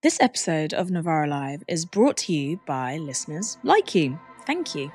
[0.00, 4.16] This episode of Novara Live is brought to you by listeners like you.
[4.46, 4.92] Thank you.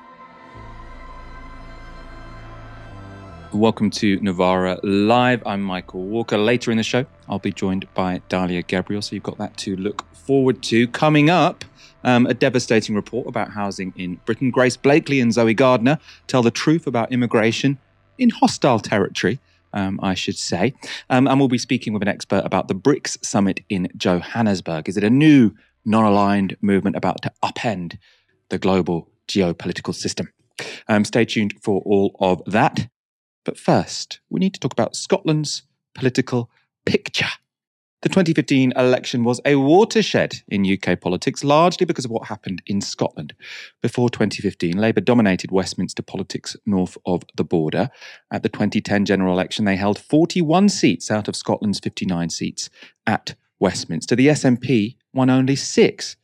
[3.52, 5.46] Welcome to Novara Live.
[5.46, 6.38] I'm Michael Walker.
[6.38, 9.76] Later in the show, I'll be joined by Dalia Gebrial, so you've got that to
[9.76, 10.88] look forward to.
[10.88, 11.66] Coming up,
[12.02, 14.50] um, a devastating report about housing in Britain.
[14.50, 15.98] Grace Blakeley and Zoe Gardner
[16.28, 17.76] tell the truth about immigration
[18.16, 19.38] in hostile territory.
[19.74, 20.72] Um, I should say.
[21.10, 24.88] Um, and we'll be speaking with an expert about the BRICS summit in Johannesburg.
[24.88, 25.52] Is it a new,
[25.84, 27.98] non aligned movement about to upend
[28.50, 30.32] the global geopolitical system?
[30.88, 32.88] Um, stay tuned for all of that.
[33.44, 35.62] But first, we need to talk about Scotland's
[35.94, 36.50] political
[36.86, 37.26] picture.
[38.04, 42.82] The 2015 election was a watershed in UK politics, largely because of what happened in
[42.82, 43.34] Scotland.
[43.80, 47.88] Before 2015, Labour dominated Westminster politics north of the border.
[48.30, 52.68] At the 2010 general election, they held 41 seats out of Scotland's 59 seats
[53.06, 54.14] at Westminster.
[54.14, 56.16] The SNP won only six.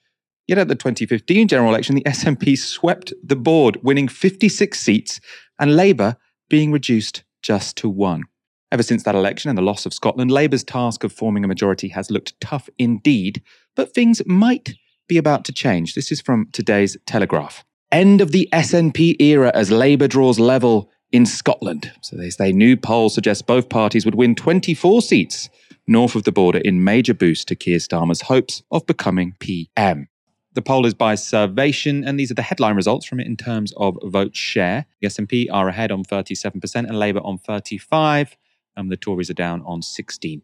[0.47, 5.19] Yet at the 2015 general election, the SNP swept the board, winning 56 seats,
[5.59, 6.19] and Labour
[6.51, 8.25] being reduced just to one.
[8.73, 11.89] Ever since that election and the loss of Scotland, Labour's task of forming a majority
[11.89, 13.43] has looked tough indeed,
[13.75, 14.75] but things might
[15.09, 15.95] be about to change.
[15.95, 17.65] This is from today's Telegraph.
[17.91, 21.91] End of the SNP era as Labour draws level in Scotland.
[22.01, 25.49] So they say new polls suggest both parties would win 24 seats
[25.89, 30.07] north of the border in major boost to Keir Starmer's hopes of becoming PM.
[30.53, 33.73] The poll is by Survation, and these are the headline results from it in terms
[33.77, 34.87] of vote share.
[35.01, 38.37] The SNP are ahead on 37% and Labour on 35
[38.77, 40.43] um, the Tories are down on 16%.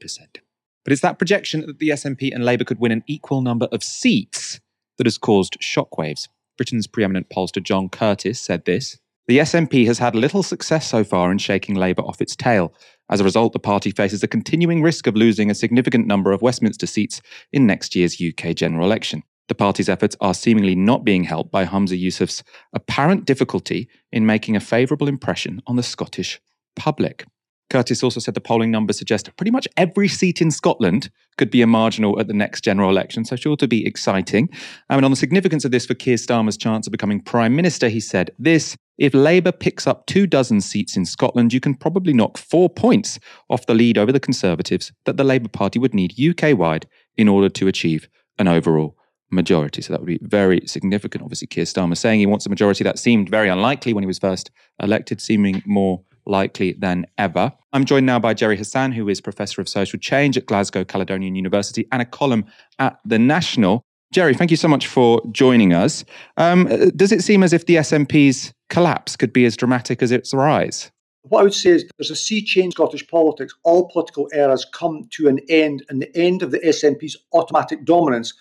[0.85, 3.83] But it's that projection that the SNP and Labour could win an equal number of
[3.83, 4.61] seats
[4.99, 6.29] that has caused shockwaves.
[6.57, 11.33] Britain's preeminent pollster John Curtice said this The SNP has had little success so far
[11.33, 12.73] in shaking Labour off its tail.
[13.11, 16.43] As a result, the party faces a continuing risk of losing a significant number of
[16.43, 17.21] Westminster seats
[17.53, 19.23] in next year's UK general election.
[19.49, 24.57] The party's efforts are seemingly not being helped by Humza Yousaf's apparent difficulty in making
[24.57, 26.41] a favourable impression on the Scottish
[26.75, 27.25] public.
[27.71, 31.63] Curtice also said the polling numbers suggest pretty much every seat in Scotland could be
[31.63, 34.49] a marginal at the next general election, so sure to be exciting.
[34.89, 37.89] I mean, on the significance of this for Keir Starmer's chance of becoming Prime Minister,
[37.89, 42.13] he said this if Labour picks up two dozen seats in Scotland, you can probably
[42.13, 43.19] knock four points
[43.51, 47.29] off the lead over the Conservatives that the Labour Party would need UK wide in
[47.29, 48.97] order to achieve an overall
[49.31, 49.83] majority.
[49.83, 51.23] So that would be very significant.
[51.23, 54.19] Obviously, Keir Starmer saying he wants a majority that seemed very unlikely when he was
[54.19, 54.51] first
[54.81, 57.53] elected, seeming more likely than ever.
[57.73, 61.35] I'm joined now by Gerry Hassan, who is Professor of Social Change at Glasgow Caledonian
[61.35, 62.45] University and a column
[62.79, 63.83] at The National.
[64.13, 66.05] Gerry, thank you so much for joining us.
[66.37, 66.67] Um,
[66.97, 70.91] does it seem as if the SNP's collapse could be as dramatic as its rise?
[71.23, 73.53] What I would say is there's a sea change in Scottish politics.
[73.65, 78.33] All political eras come to an end, and the end of the SNP's automatic dominance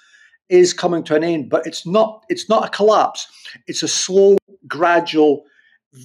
[0.50, 1.50] is coming to an end.
[1.50, 2.24] But it's not.
[2.30, 3.28] It's not a collapse.
[3.66, 5.46] It's a slow, gradual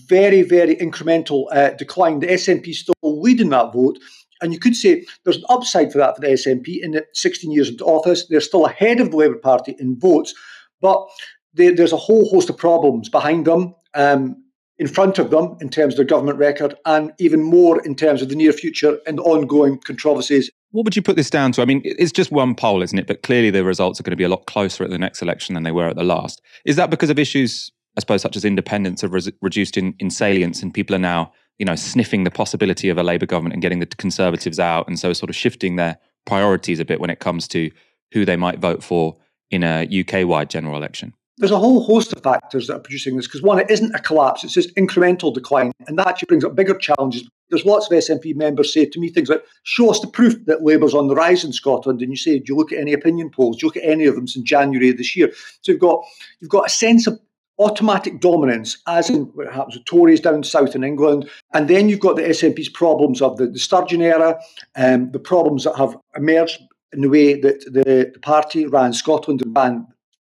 [0.09, 2.21] very, very incremental uh, decline.
[2.21, 3.99] The SNP still leading that vote.
[4.43, 7.51] And you could say there's an upside for that for the SNP in the 16
[7.51, 8.27] years into office.
[8.27, 10.35] They're still ahead of the Labour Party in votes,
[10.81, 11.07] but
[11.55, 14.43] they, there's a whole host of problems behind them, um,
[14.79, 18.23] in front of them in terms of their government record, and even more in terms
[18.23, 20.51] of the near future and ongoing controversies.
[20.71, 21.63] What would you put this down to?
[21.63, 23.07] I mean, it's just one poll, isn't it?
[23.07, 25.55] But clearly the results are going to be a lot closer at the next election
[25.55, 26.41] than they were at the last.
[26.65, 30.11] Is that because of issues I suppose, such as independence have re- reduced in, in
[30.11, 33.63] salience, and people are now, you know, sniffing the possibility of a Labour government and
[33.63, 37.21] getting the Conservatives out, and so sort of shifting their priorities a bit when it
[37.21, 37.71] comes to
[38.13, 39.17] who they might vote for
[39.51, 41.13] in a UK-wide general election.
[41.39, 43.99] There's a whole host of factors that are producing this because one, it isn't a
[43.99, 47.27] collapse; it's just incremental decline, and that actually brings up bigger challenges.
[47.49, 50.63] There's lots of SNP members say to me things like, "Show us the proof that
[50.63, 53.31] Labour's on the rise in Scotland." And you say, "Do you look at any opinion
[53.31, 53.57] polls?
[53.57, 56.05] Do you look at any of them since January of this year?" So you've got
[56.41, 57.19] you've got a sense of
[57.61, 61.29] automatic dominance, as in what happens with Tories down south in England.
[61.53, 64.41] And then you've got the SNP's problems of the, the Sturgeon era,
[64.77, 66.61] um, the problems that have emerged
[66.93, 69.87] in the way that the, the party ran Scotland and ran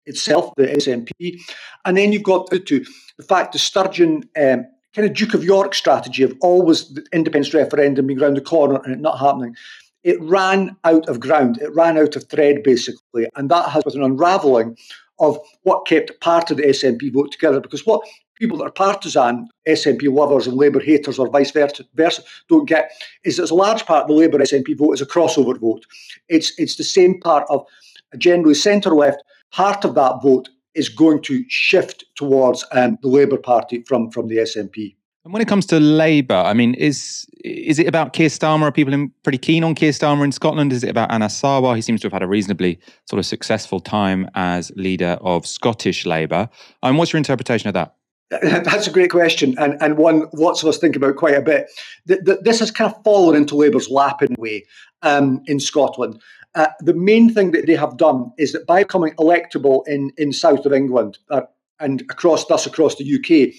[0.07, 1.39] itself, the SNP.
[1.85, 2.85] And then you've got the, to
[3.19, 4.65] the fact the Sturgeon um,
[4.95, 8.81] kind of Duke of York strategy of always the independence referendum being around the corner
[8.85, 9.55] and it not happening.
[10.03, 11.59] It ran out of ground.
[11.61, 13.29] It ran out of thread, basically.
[13.37, 14.77] And that has with an unravelling
[15.21, 17.61] of what kept part of the SNP vote together.
[17.61, 18.03] Because what
[18.37, 22.91] people that are partisan SNP lovers and Labour haters or vice versa, don't get
[23.25, 25.85] is that a large part of the Labour SNP vote is a crossover vote.
[26.29, 27.65] It's it's the same part of
[28.13, 29.23] a generally centre left.
[29.51, 34.29] Part of that vote is going to shift towards um, the Labour Party from, from
[34.29, 34.95] the SNP.
[35.25, 38.63] And when it comes to Labour, I mean, is is it about Keir Starmer?
[38.63, 40.73] Are people pretty keen on Keir Starmer in Scotland?
[40.73, 41.77] Is it about Anas Sarwar?
[41.77, 46.07] He seems to have had a reasonably sort of successful time as leader of Scottish
[46.07, 46.49] Labour.
[46.83, 47.95] And um, what's your interpretation of that?
[48.31, 51.67] That's a great question, and, and one lots of us think about quite a bit.
[52.05, 54.65] The, the, this has kind of fallen into Labour's lap in a way
[55.03, 56.21] um, in Scotland.
[56.55, 60.33] Uh, the main thing that they have done is that by becoming electable in, in
[60.33, 61.43] south of England uh,
[61.81, 63.55] and across thus across the UK,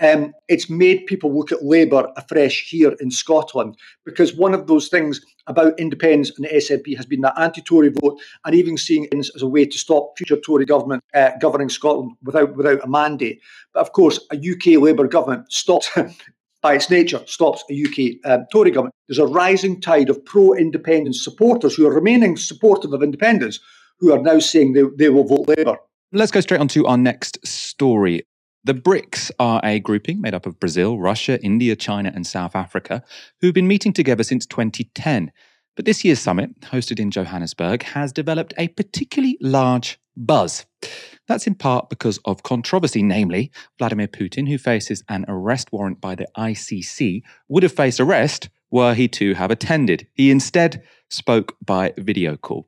[0.00, 4.88] um, it's made people look at Labour afresh here in Scotland because one of those
[4.88, 9.14] things about independence and the SNP has been that anti-Tory vote, and even seeing it
[9.14, 13.40] as a way to stop future Tory government uh, governing Scotland without without a mandate.
[13.72, 15.90] But of course, a UK Labour government stops.
[16.62, 18.94] by its nature, stops a UK um, Tory government.
[19.06, 23.60] There's a rising tide of pro independence supporters who are remaining supportive of independence,
[23.98, 25.76] who are now saying they, they will vote Labour.
[26.10, 28.22] Let's go straight on to our next story.
[28.66, 33.04] The BRICS are a grouping made up of Brazil, Russia, India, China, and South Africa,
[33.42, 35.30] who've been meeting together since 2010.
[35.76, 40.64] But this year's summit, hosted in Johannesburg, has developed a particularly large buzz.
[41.28, 46.14] That's in part because of controversy, namely, Vladimir Putin, who faces an arrest warrant by
[46.14, 50.06] the ICC, would have faced arrest were he to have attended.
[50.14, 52.66] He instead spoke by video call.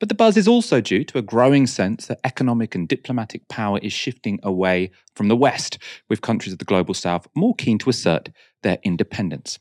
[0.00, 3.78] But the buzz is also due to a growing sense that economic and diplomatic power
[3.82, 7.90] is shifting away from the West, with countries of the global South more keen to
[7.90, 8.30] assert
[8.62, 9.58] their independence.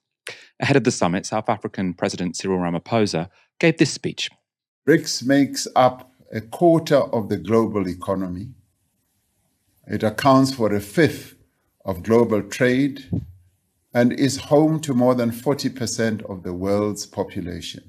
[0.62, 4.30] Ahead of the summit, South African President Cyril Ramaphosa gave this speech.
[4.88, 8.50] BRICS makes up a quarter of the global economy.
[9.88, 11.36] It accounts for a fifth
[11.84, 13.10] of global trade
[13.94, 17.89] and is home to more than 40% of the world's population.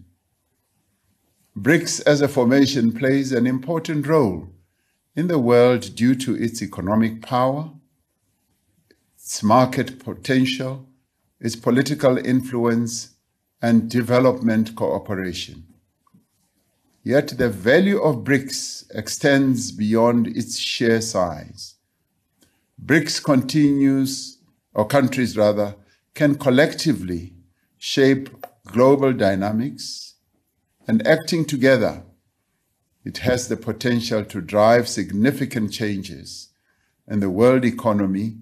[1.60, 4.48] BRICS as a formation plays an important role
[5.14, 7.72] in the world due to its economic power,
[9.14, 10.88] its market potential,
[11.38, 13.10] its political influence,
[13.60, 15.66] and development cooperation.
[17.02, 21.74] Yet the value of BRICS extends beyond its sheer size.
[22.82, 24.38] BRICS continues,
[24.72, 25.74] or countries rather,
[26.14, 27.34] can collectively
[27.76, 28.30] shape
[28.64, 30.09] global dynamics
[30.90, 32.02] and acting together,
[33.04, 36.48] it has the potential to drive significant changes
[37.06, 38.38] in the world economy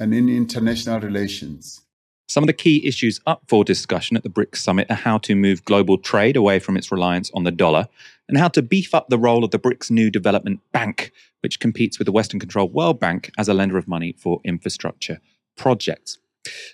[0.00, 1.82] and in international relations.
[2.26, 5.36] Some of the key issues up for discussion at the BRICS summit are how to
[5.36, 7.86] move global trade away from its reliance on the dollar
[8.28, 12.00] and how to beef up the role of the BRICS new development bank, which competes
[12.00, 15.20] with the Western controlled World Bank as a lender of money for infrastructure
[15.54, 16.18] projects.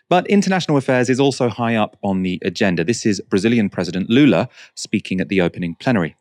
[0.09, 2.85] But international affairs is also high up on the agenda.
[2.85, 6.17] This is Brazilian President Lula speaking at the opening plenary.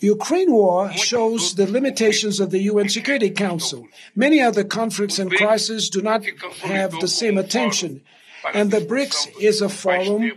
[0.00, 3.86] Ukraine war shows the limitations of the UN Security Council.
[4.14, 6.24] Many other conflicts and crises do not
[6.62, 8.02] have the same attention.
[8.52, 10.32] And the BRICS is a forum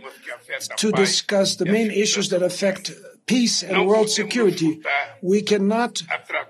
[0.76, 2.92] to discuss the main issues that affect
[3.26, 4.80] peace and world security.
[5.20, 6.02] We cannot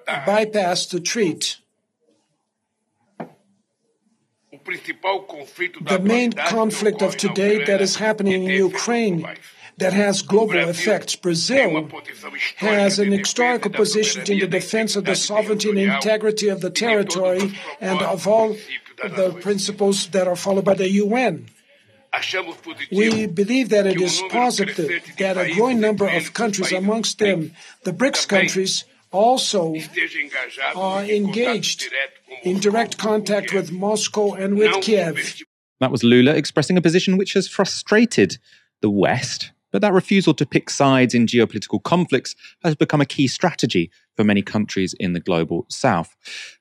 [0.06, 1.56] bypass the treat.
[4.68, 9.26] The main conflict of today that is happening in Ukraine
[9.78, 11.16] that has global effects.
[11.16, 11.88] Brazil
[12.56, 17.54] has an historical position in the defense of the sovereignty and integrity of the territory
[17.80, 18.56] and of all
[19.02, 21.46] the principles that are followed by the UN.
[22.90, 27.52] We believe that it is positive that a growing number of countries, amongst them
[27.84, 29.74] the BRICS countries, also
[30.76, 31.88] are engaged
[32.42, 35.42] in direct contact with Moscow and with Kiev.
[35.80, 38.38] That was Lula expressing a position which has frustrated
[38.80, 39.52] the West.
[39.70, 44.24] But that refusal to pick sides in geopolitical conflicts has become a key strategy for
[44.24, 46.16] many countries in the global south.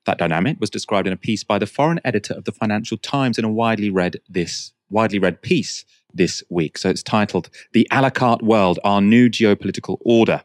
[0.05, 3.38] That dynamic was described in a piece by the foreign editor of the Financial Times
[3.38, 6.77] in a widely read this widely read piece this week.
[6.77, 10.43] So it's titled The a la carte World Our New Geopolitical Order.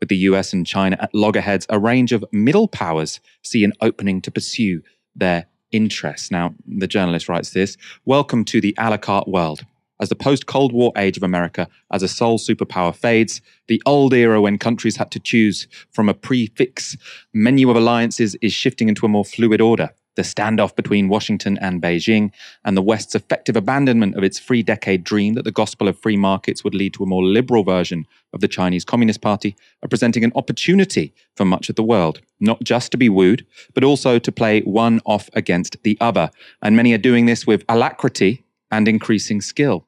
[0.00, 4.20] With the US and China at loggerheads, a range of middle powers see an opening
[4.22, 4.82] to pursue
[5.14, 6.30] their interests.
[6.30, 9.64] Now, the journalist writes this Welcome to the a la carte world.
[10.00, 14.12] As the post Cold War age of America as a sole superpower fades, the old
[14.12, 16.96] era when countries had to choose from a prix fixe
[17.32, 21.82] menu of alliances is shifting into a more fluid order the standoff between Washington and
[21.82, 22.30] Beijing,
[22.64, 26.16] and the West's effective abandonment of its three decade dream that the gospel of free
[26.16, 30.24] markets would lead to a more liberal version of the Chinese Communist Party, are presenting
[30.24, 34.32] an opportunity for much of the world, not just to be wooed, but also to
[34.32, 36.30] play one off against the other.
[36.62, 39.86] And many are doing this with alacrity and increasing skill.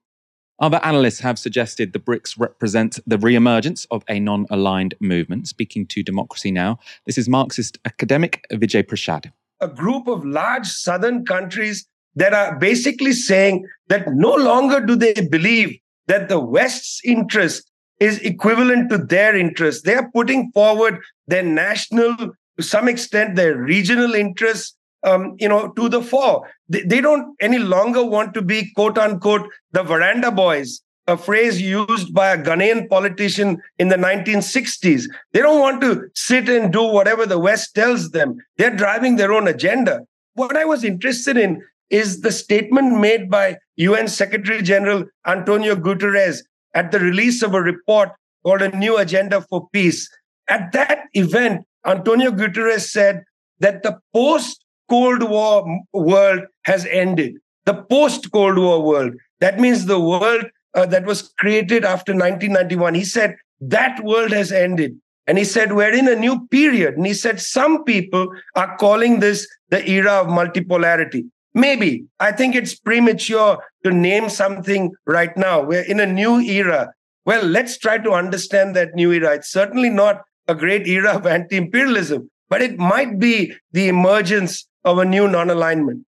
[0.58, 5.48] Other analysts have suggested the BRICS represent the re-emergence of a non-aligned movement.
[5.48, 11.24] Speaking to Democracy Now!, this is Marxist academic Vijay Prashad a group of large southern
[11.24, 17.70] countries that are basically saying that no longer do they believe that the West's interest
[18.00, 19.84] is equivalent to their interest.
[19.84, 25.68] They are putting forward their national, to some extent, their regional interests, um, you know,
[25.72, 26.50] to the fore.
[26.68, 31.60] They, they don't any longer want to be quote unquote the veranda boys, a phrase
[31.60, 35.04] used by a Ghanaian politician in the 1960s.
[35.32, 38.36] They don't want to sit and do whatever the West tells them.
[38.56, 40.00] They're driving their own agenda.
[40.34, 46.40] What I was interested in is the statement made by UN Secretary General Antonio Guterres
[46.74, 48.10] at the release of a report
[48.44, 50.08] called A New Agenda for Peace.
[50.48, 53.22] At that event, Antonio Guterres said
[53.60, 57.34] that the post Cold War world has ended.
[57.64, 59.14] The post Cold War world.
[59.40, 62.94] That means the world uh, that was created after 1991.
[62.94, 64.96] He said that world has ended.
[65.26, 66.96] And he said, We're in a new period.
[66.96, 71.24] And he said, Some people are calling this the era of multipolarity.
[71.54, 72.04] Maybe.
[72.20, 75.62] I think it's premature to name something right now.
[75.62, 76.92] We're in a new era.
[77.24, 79.34] Well, let's try to understand that new era.
[79.34, 84.68] It's certainly not a great era of anti imperialism, but it might be the emergence
[84.84, 86.04] of a new non alignment.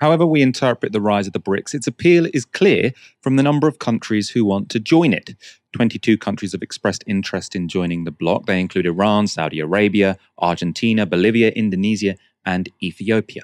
[0.00, 3.68] However, we interpret the rise of the BRICS, its appeal is clear from the number
[3.68, 5.34] of countries who want to join it.
[5.74, 8.46] 22 countries have expressed interest in joining the bloc.
[8.46, 12.16] They include Iran, Saudi Arabia, Argentina, Bolivia, Indonesia,
[12.46, 13.42] and Ethiopia.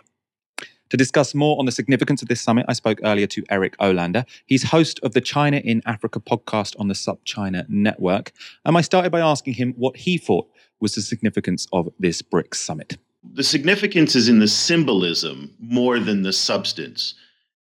[0.91, 4.25] To discuss more on the significance of this summit, I spoke earlier to Eric Olander.
[4.47, 8.33] He's host of the China in Africa podcast on the SupChina network.
[8.65, 10.49] And I started by asking him what he thought
[10.81, 12.97] was the significance of this BRICS summit.
[13.35, 17.14] The significance is in the symbolism more than the substance.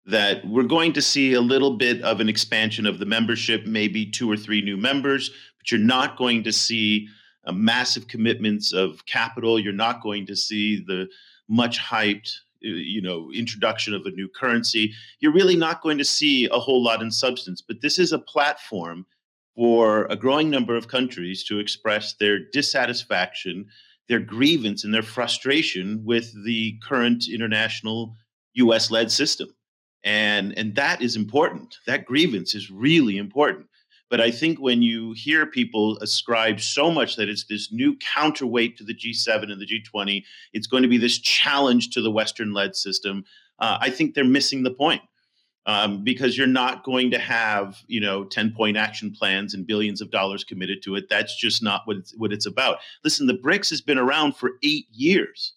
[0.06, 4.06] That we're going to see a little bit of an expansion of the membership, maybe
[4.06, 7.08] two or three new members, but you're not going to see
[7.52, 9.58] massive commitments of capital.
[9.58, 11.08] You're not going to see the
[11.48, 12.32] much hyped
[12.66, 16.60] uh, you know introduction of a new currency you're really not going to see a
[16.60, 19.06] whole lot in substance but this is a platform
[19.56, 23.66] for a growing number of countries to express their dissatisfaction
[24.10, 28.16] their grievance and their frustration with the current international
[28.56, 29.50] US led system.
[30.04, 31.78] And and that is important.
[31.88, 33.68] That grievance is really important.
[34.10, 38.78] But I think when you hear people ascribe so much that it's this new counterweight
[38.78, 42.54] to the G7 and the G20, it's going to be this challenge to the Western
[42.54, 43.24] led system,
[43.58, 45.02] uh, I think they're missing the point.
[45.66, 50.02] Um, because you're not going to have, you know, 10 point action plans and billions
[50.02, 51.08] of dollars committed to it.
[51.10, 52.80] That's just not what it's, what it's about.
[53.06, 55.54] Listen, the BRICS has been around for eight years.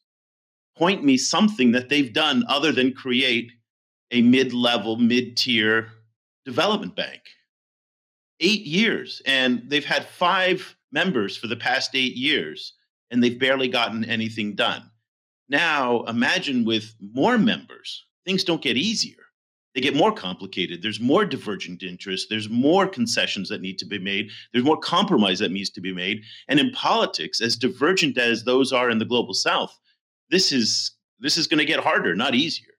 [0.78, 3.50] Point me something that they've done other than create
[4.12, 5.88] a mid level, mid tier
[6.44, 7.22] development bank
[8.40, 12.74] eight years, and they've had five members for the past eight years,
[13.10, 14.90] and they've barely gotten anything done.
[15.48, 19.16] Now, imagine with more members, things don't get easier.
[19.76, 20.80] They get more complicated.
[20.80, 22.28] There's more divergent interests.
[22.30, 24.30] There's more concessions that need to be made.
[24.50, 26.22] There's more compromise that needs to be made.
[26.48, 29.78] And in politics, as divergent as those are in the global south,
[30.30, 32.72] this is this is going to get harder, not easier.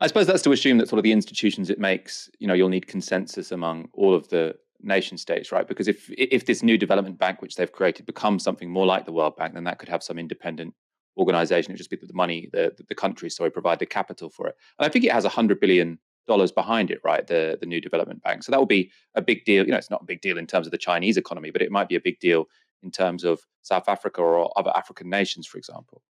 [0.00, 2.70] I suppose that's to assume that sort of the institutions it makes, you know, you'll
[2.70, 5.68] need consensus among all of the nation states, right?
[5.68, 9.12] Because if if this new development bank which they've created becomes something more like the
[9.12, 10.72] World Bank, then that could have some independent
[11.16, 11.72] organization.
[11.72, 14.56] It just be the money, the the country, sorry, provide the capital for it.
[14.78, 17.26] And I think it has a hundred billion dollars behind it, right?
[17.26, 18.42] The the new development bank.
[18.42, 19.64] So that will be a big deal.
[19.64, 21.70] You know, it's not a big deal in terms of the Chinese economy, but it
[21.70, 22.46] might be a big deal
[22.82, 26.02] in terms of South Africa or other African nations, for example.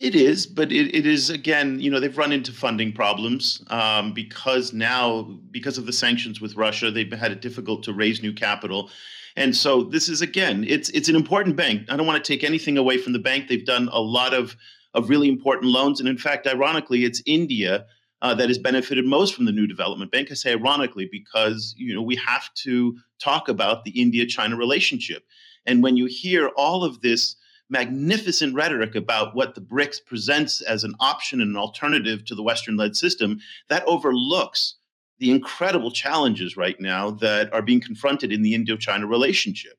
[0.00, 4.14] It is, but it, it is again, you know, they've run into funding problems um,
[4.14, 8.32] because now, because of the sanctions with Russia, they've had it difficult to raise new
[8.32, 8.90] capital.
[9.36, 11.82] And so this is again, it's it's an important bank.
[11.90, 13.48] I don't want to take anything away from the bank.
[13.48, 14.56] They've done a lot of
[14.94, 17.84] of really important loans, and in fact, ironically, it's India
[18.22, 20.28] uh, that has benefited most from the new development bank.
[20.30, 25.24] I say ironically because you know we have to talk about the India-China relationship,
[25.66, 27.36] and when you hear all of this
[27.70, 32.42] magnificent rhetoric about what the BRICS presents as an option and an alternative to the
[32.42, 34.74] Western led system, that overlooks
[35.18, 39.78] the incredible challenges right now that are being confronted in the Indo China relationship.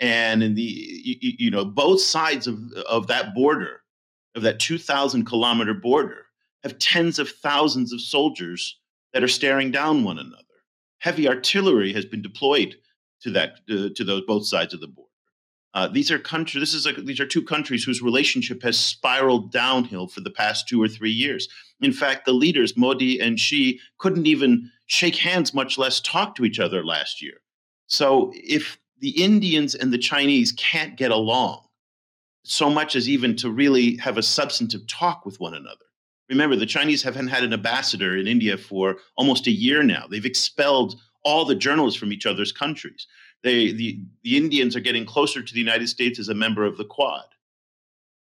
[0.00, 3.82] And in the, you, you know, both sides of, of that border,
[4.34, 6.26] of that 2,000 kilometer border,
[6.62, 8.78] have tens of thousands of soldiers
[9.12, 10.42] that are staring down one another.
[11.00, 12.76] Heavy artillery has been deployed
[13.22, 15.07] to that uh, to those both sides of the border.
[15.74, 16.62] Uh, these are countries.
[16.62, 20.66] This is a, these are two countries whose relationship has spiraled downhill for the past
[20.66, 21.48] two or three years.
[21.80, 26.44] In fact, the leaders Modi and Xi couldn't even shake hands, much less talk to
[26.44, 27.40] each other last year.
[27.86, 31.64] So, if the Indians and the Chinese can't get along,
[32.44, 35.84] so much as even to really have a substantive talk with one another,
[36.28, 40.06] Remember, the Chinese haven't had an ambassador in India for almost a year now.
[40.10, 43.06] They've expelled all the journalists from each other's countries.
[43.42, 46.76] They, the, the Indians are getting closer to the United States as a member of
[46.76, 47.24] the Quad.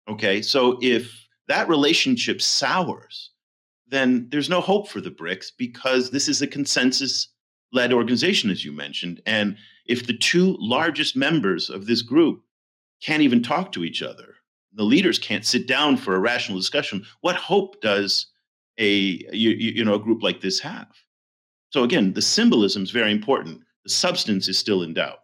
[0.09, 3.31] Okay, so if that relationship sours,
[3.87, 7.29] then there's no hope for the BRICS because this is a consensus
[7.73, 9.21] led organization, as you mentioned.
[9.25, 12.43] And if the two largest members of this group
[13.01, 14.35] can't even talk to each other,
[14.73, 18.27] the leaders can't sit down for a rational discussion, what hope does
[18.77, 18.89] a
[19.33, 20.87] you, you know a group like this have?
[21.69, 23.61] So again, the symbolism is very important.
[23.87, 25.19] Substance is still in doubt.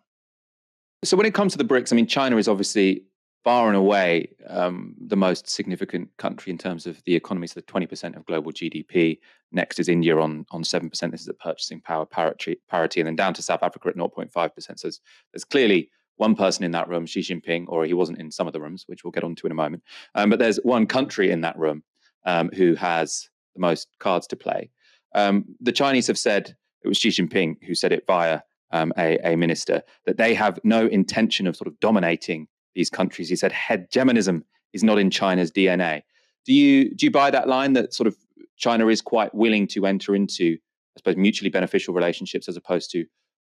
[1.03, 3.03] So when it comes to the BRICS, I mean, China is obviously
[3.43, 7.61] far and away um, the most significant country in terms of the economy, so the
[7.63, 9.19] 20% of global GDP.
[9.51, 10.89] Next is India on, on 7%.
[11.11, 14.31] This is at purchasing power parity, parity, and then down to South Africa at 0.5%.
[14.57, 15.01] So there's,
[15.33, 18.53] there's clearly one person in that room, Xi Jinping, or he wasn't in some of
[18.53, 19.83] the rooms, which we'll get onto in a moment.
[20.15, 21.83] Um, but there's one country in that room
[22.25, 24.69] um, who has the most cards to play.
[25.15, 28.41] Um, the Chinese have said, it was Xi Jinping who said it via
[28.73, 33.29] um, a, a minister, that they have no intention of sort of dominating these countries.
[33.29, 36.01] He said hegemonism is not in China's DNA.
[36.45, 38.17] Do you do you buy that line that sort of
[38.57, 40.57] China is quite willing to enter into,
[40.95, 43.05] I suppose, mutually beneficial relationships as opposed to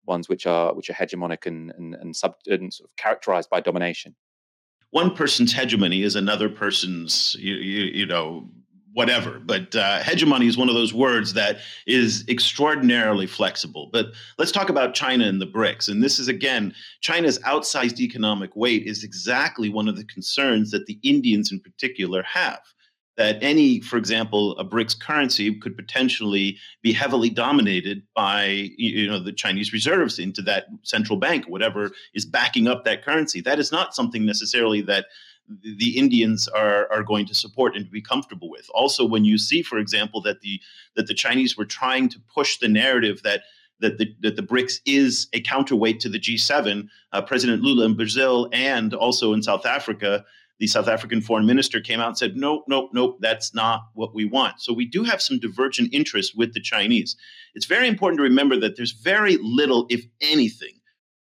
[0.07, 3.61] ones which are which are hegemonic and and, and, sub, and sort of characterized by
[3.61, 4.15] domination?
[4.91, 8.49] One person's hegemony is another person's, you, you, you know,
[8.99, 9.38] whatever.
[9.38, 13.90] But uh, hegemony is one of those words that is extraordinarily flexible.
[13.93, 14.07] But
[14.38, 15.88] let's talk about China and the BRICS.
[15.88, 20.87] And this is, again, China's outsized economic weight is exactly one of the concerns that
[20.87, 22.59] the Indians in particular have.
[23.17, 29.21] That any, for example, a BRICS currency could potentially be heavily dominated by you know
[29.21, 33.40] the Chinese reserves into that central bank, whatever is backing up that currency.
[33.40, 35.07] That is not something necessarily that
[35.49, 38.69] the Indians are are going to support and be comfortable with.
[38.75, 40.61] Also, when you see, for example, that the
[40.97, 43.43] that the Chinese were trying to push the narrative that
[43.81, 46.88] that the, that the BRICS is a counterweight to the G7.
[47.12, 50.25] Uh, President Lula in Brazil and also in South Africa,
[50.59, 54.14] the South African foreign minister came out and said, nope, nope, nope, that's not what
[54.14, 54.61] we want.
[54.61, 57.17] So we do have some divergent interests with the Chinese.
[57.54, 60.80] It's very important to remember that there's very little, if anything,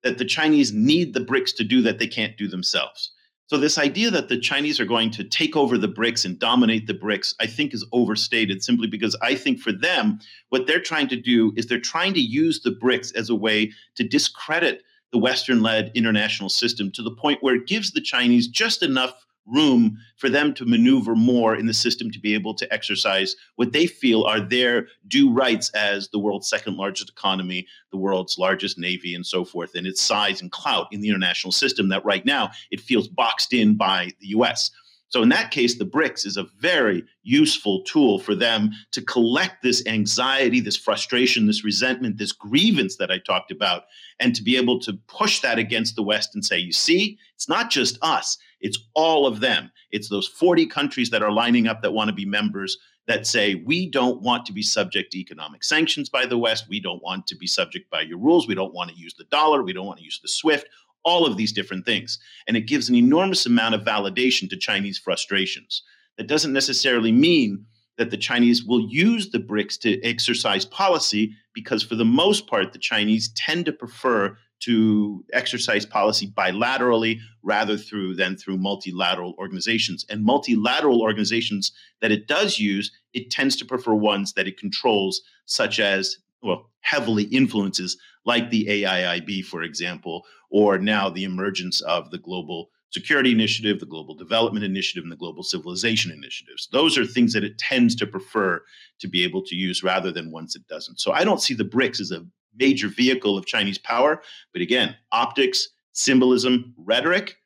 [0.02, 3.12] that the Chinese need the BRICS to do that they can't do themselves.
[3.48, 6.88] So this idea that the Chinese are going to take over the BRICS and dominate
[6.88, 11.06] the BRICS, I think is overstated simply because I think for them, what they're trying
[11.09, 14.82] to do is they're trying to use the BRICS as a way to discredit
[15.12, 19.25] the Western led international system to the point where it gives the Chinese just enough
[19.46, 23.72] room for them to maneuver more in the system to be able to exercise what
[23.72, 28.78] they feel are their due rights as the world's second largest economy, the world's largest
[28.78, 32.26] navy, and so forth, and its size and clout in the international system that right
[32.26, 34.70] now it feels boxed in by the US.
[35.09, 39.62] So, in that case, the BRICS is a very useful tool for them to collect
[39.62, 43.85] this anxiety, this frustration, this resentment, this grievance that I talked about,
[44.18, 47.48] and to be able to push that against the West and say, you see, it's
[47.48, 49.71] not just us, it's all of them.
[49.90, 53.55] It's those 40 countries that are lining up that want to be members that say,
[53.55, 56.66] we don't want to be subject to economic sanctions by the West.
[56.69, 58.49] We don't want to be subject by your rules.
[58.49, 59.62] We don't want to use the dollar.
[59.62, 60.66] We don't want to use the SWIFT
[61.07, 62.19] all of these different things.
[62.47, 65.83] And it gives an enormous amount of validation to Chinese frustrations.
[66.19, 67.64] That doesn't necessarily mean
[67.97, 72.73] that the Chinese will use the BRICS to exercise policy, because for the most part,
[72.73, 80.05] the Chinese tend to prefer to exercise policy bilaterally rather through than through multilateral organizations.
[80.09, 85.21] And multilateral organizations that it does use, it tends to prefer ones that it controls,
[85.45, 92.11] such as well, heavily influences like the AIIB, for example, or now the emergence of
[92.11, 96.69] the Global Security Initiative, the Global Development Initiative, and the Global Civilization Initiatives.
[96.73, 98.62] Those are things that it tends to prefer
[99.01, 101.01] to be able to use rather than ones it doesn't.
[101.01, 102.25] So I don't see the BRICS as a
[102.57, 104.23] major vehicle of Chinese power.
[104.53, 107.37] But again, optics, symbolism, rhetoric,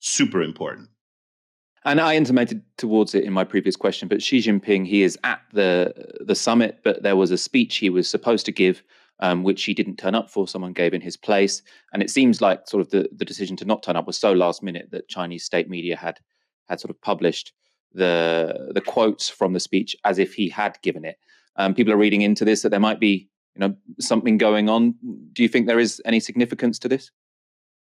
[0.00, 0.88] super important.
[1.84, 5.40] And I intimated towards it in my previous question, but Xi Jinping, he is at
[5.52, 8.82] the the summit, but there was a speech he was supposed to give
[9.20, 10.48] um, which he didn't turn up for.
[10.48, 13.64] Someone gave in his place, and it seems like sort of the, the decision to
[13.64, 16.18] not turn up was so last minute that Chinese state media had
[16.68, 17.52] had sort of published
[17.92, 21.16] the the quotes from the speech as if he had given it.
[21.56, 24.94] Um, people are reading into this that there might be you know something going on.
[25.32, 27.10] Do you think there is any significance to this?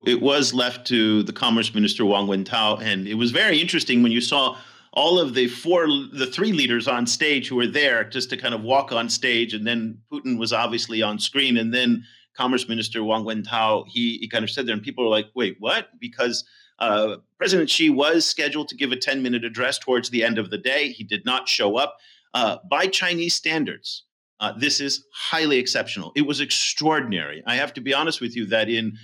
[0.05, 4.11] It was left to the Commerce Minister Wang Wentao, and it was very interesting when
[4.11, 4.57] you saw
[4.91, 8.53] all of the four, the three leaders on stage who were there just to kind
[8.53, 12.03] of walk on stage, and then Putin was obviously on screen, and then
[12.35, 15.57] Commerce Minister Wang Wentao he he kind of said there, and people were like, "Wait,
[15.59, 16.43] what?" Because
[16.79, 20.49] Uh, President Xi was scheduled to give a 10 minute address towards the end of
[20.49, 20.89] the day.
[20.91, 21.97] He did not show up.
[22.33, 24.03] Uh, by Chinese standards,
[24.43, 26.11] uh, this is highly exceptional.
[26.17, 27.41] It was extraordinary.
[27.47, 28.97] I have to be honest with you that in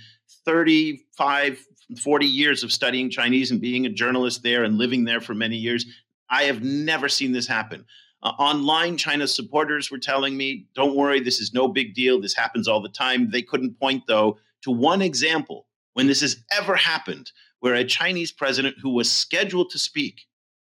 [0.44, 1.66] 35,
[1.98, 5.56] 40 years of studying Chinese and being a journalist there and living there for many
[5.56, 5.86] years,
[6.28, 7.86] I have never seen this happen.
[8.22, 12.20] Uh, online, China's supporters were telling me, don't worry, this is no big deal.
[12.20, 13.30] This happens all the time.
[13.30, 18.30] They couldn't point, though, to one example when this has ever happened where a Chinese
[18.30, 20.26] president who was scheduled to speak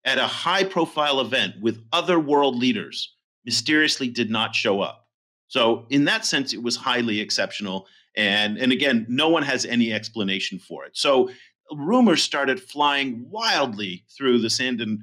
[0.04, 3.14] at a high profile event with other world leaders
[3.44, 5.08] mysteriously did not show up.
[5.48, 7.86] So, in that sense, it was highly exceptional.
[8.16, 10.96] And, and again, no one has any explanation for it.
[10.96, 11.30] So,
[11.72, 14.98] rumors started flying wildly through the Sandton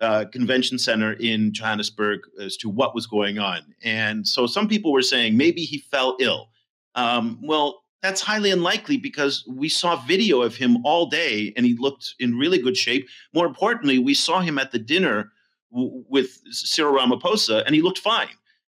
[0.00, 3.60] uh, Convention Center in Johannesburg as to what was going on.
[3.82, 6.50] And so, some people were saying maybe he fell ill.
[6.94, 11.76] Um, well, that's highly unlikely because we saw video of him all day and he
[11.76, 13.08] looked in really good shape.
[13.34, 15.32] More importantly, we saw him at the dinner
[15.70, 18.28] with Cyril Ramaphosa and he looked fine.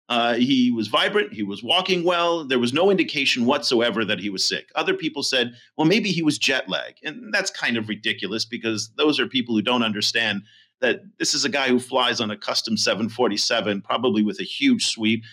[0.08, 2.44] Uh, he was vibrant, he was walking well.
[2.44, 4.68] There was no indication whatsoever that he was sick.
[4.74, 6.96] Other people said, well, maybe he was jet lag.
[7.02, 10.42] And that's kind of ridiculous because those are people who don't understand
[10.80, 14.86] that this is a guy who flies on a custom 747, probably with a huge
[14.86, 15.24] suite.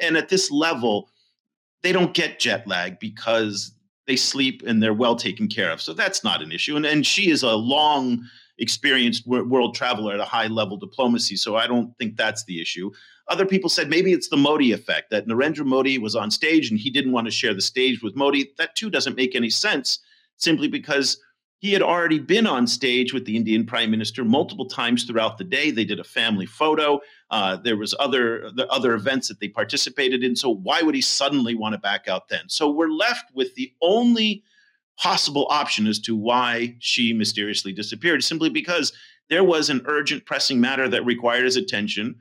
[0.00, 1.08] And at this level,
[1.82, 3.72] they don't get jet lag because
[4.06, 5.80] they sleep and they're well taken care of.
[5.80, 6.76] So that's not an issue.
[6.76, 8.24] And, and Xi is a long
[8.58, 11.36] experienced world traveler at a high level diplomacy.
[11.36, 12.90] So I don't think that's the issue.
[13.28, 16.78] Other people said maybe it's the Modi effect that Narendra Modi was on stage and
[16.78, 18.52] he didn't want to share the stage with Modi.
[18.58, 20.00] That too doesn't make any sense
[20.36, 21.18] simply because
[21.60, 25.44] he had already been on stage with the Indian prime minister multiple times throughout the
[25.44, 25.70] day.
[25.70, 27.00] They did a family photo.
[27.30, 30.36] Uh, there was other the other events that they participated in.
[30.36, 32.48] So why would he suddenly want to back out then?
[32.48, 34.44] So we're left with the only
[34.98, 38.92] possible option as to why Xi mysteriously disappeared, simply because
[39.30, 42.16] there was an urgent, pressing matter that required his attention,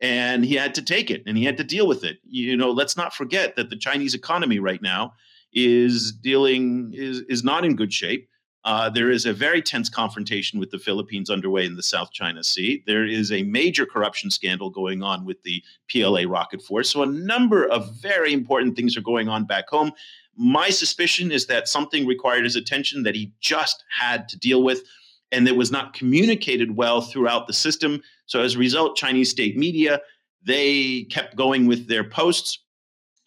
[0.00, 2.18] and he had to take it and he had to deal with it.
[2.24, 5.14] You know, let's not forget that the Chinese economy right now
[5.52, 8.28] is dealing is is not in good shape.
[8.64, 12.44] Uh, there is a very tense confrontation with the Philippines underway in the South China
[12.44, 12.82] Sea.
[12.86, 16.88] There is a major corruption scandal going on with the PLA rocket force.
[16.88, 19.92] So, a number of very important things are going on back home.
[20.36, 24.82] My suspicion is that something required his attention that he just had to deal with
[25.30, 28.02] and that was not communicated well throughout the system.
[28.26, 30.00] So, as a result, Chinese state media
[30.44, 32.58] they kept going with their posts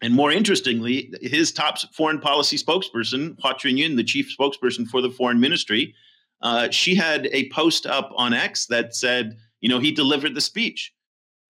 [0.02, 5.10] and more interestingly, his top foreign policy spokesperson, Hua Chunying, the chief spokesperson for the
[5.10, 5.96] foreign ministry,
[6.42, 10.42] uh, she had a post up on X that said, you know, he delivered the
[10.42, 10.94] speech.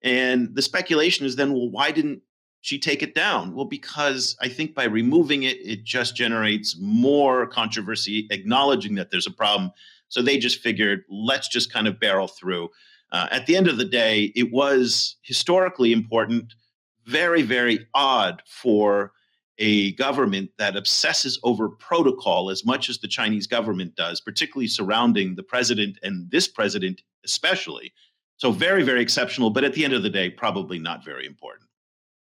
[0.04, 2.22] And the speculation is then, well, why didn't
[2.65, 3.54] she take it down?
[3.54, 9.28] Well, because I think by removing it, it just generates more controversy, acknowledging that there's
[9.28, 9.71] a problem.
[10.08, 12.69] So they just figured, let's just kind of barrel through.
[13.12, 16.56] Uh, at the end of the day, it was historically important
[17.06, 19.12] very, very odd for
[19.60, 25.36] a government that obsesses over protocol as much as the Chinese government does, particularly surrounding
[25.36, 27.93] the president and this president especially.
[28.38, 31.69] So, very, very exceptional, but at the end of the day, probably not very important.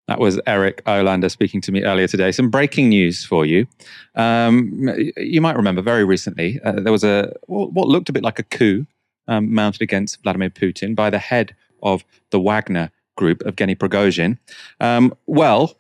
[0.07, 2.31] That was Eric Olander speaking to me earlier today.
[2.31, 3.67] Some breaking news for you.
[4.15, 8.39] Um, you might remember very recently uh, there was a what looked a bit like
[8.39, 8.87] a coup
[9.29, 14.39] um, mounted against Vladimir Putin by the head of the Wagner group of Evgeny Prigozhin.
[14.81, 15.77] Um, well,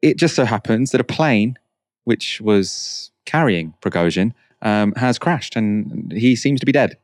[0.00, 1.58] it just so happens that a plane
[2.04, 6.96] which was carrying Prigozhin um, has crashed and he seems to be dead.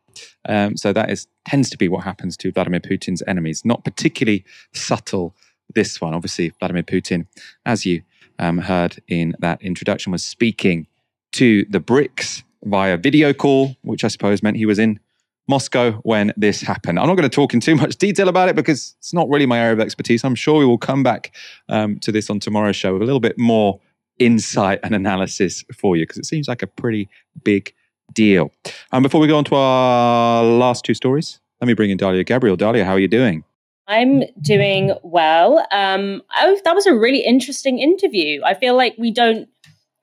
[0.48, 3.64] Um, so that is tends to be what happens to Vladimir Putin's enemies.
[3.64, 5.34] Not particularly subtle.
[5.74, 7.26] This one, obviously, Vladimir Putin,
[7.66, 8.02] as you
[8.38, 10.86] um, heard in that introduction, was speaking
[11.32, 15.00] to the BRICS via video call, which I suppose meant he was in
[15.46, 16.98] Moscow when this happened.
[16.98, 19.46] I'm not going to talk in too much detail about it because it's not really
[19.46, 20.24] my area of expertise.
[20.24, 21.34] I'm sure we will come back
[21.68, 23.80] um, to this on tomorrow's show with a little bit more
[24.18, 27.08] insight and analysis for you because it seems like a pretty
[27.42, 27.74] big
[28.12, 28.52] deal.
[28.64, 31.98] And um, before we go on to our last two stories, let me bring in
[31.98, 32.56] Dalia Gebrial.
[32.56, 33.44] Dalia, how are you doing?
[33.86, 35.66] I'm doing well.
[35.70, 38.42] Um, I, that was a really interesting interview.
[38.44, 39.48] I feel like we don't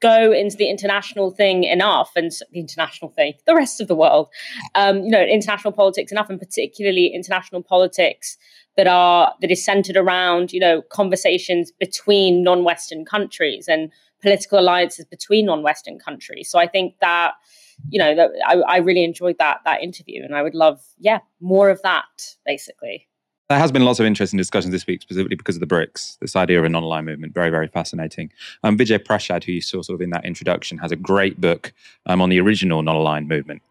[0.02, 4.28] go into the international thing enough and the international thing, the rest of the world,
[4.74, 8.38] um, you know, international politics enough, and particularly international politics
[8.78, 13.91] that are that is centered around, you know, conversations between non-Western countries and
[14.22, 16.50] political alliances between non-Western countries.
[16.50, 17.34] So I think that,
[17.89, 21.20] you know, that I, I really enjoyed that that interview, and I would love, yeah,
[21.39, 23.08] more of that, basically.
[23.51, 26.37] There has been lots of interesting discussions this week, specifically because of the BRICS, this
[26.37, 27.33] idea of a non-aligned movement.
[27.33, 28.31] Very, very fascinating.
[28.63, 31.73] Um, Vijay Prashad, who you saw sort of in that introduction, has a great book
[32.05, 33.61] um, on the original non-aligned movement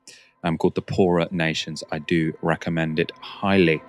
[0.44, 1.82] um, called The Poorer Nations.
[1.90, 3.82] I do recommend it highly.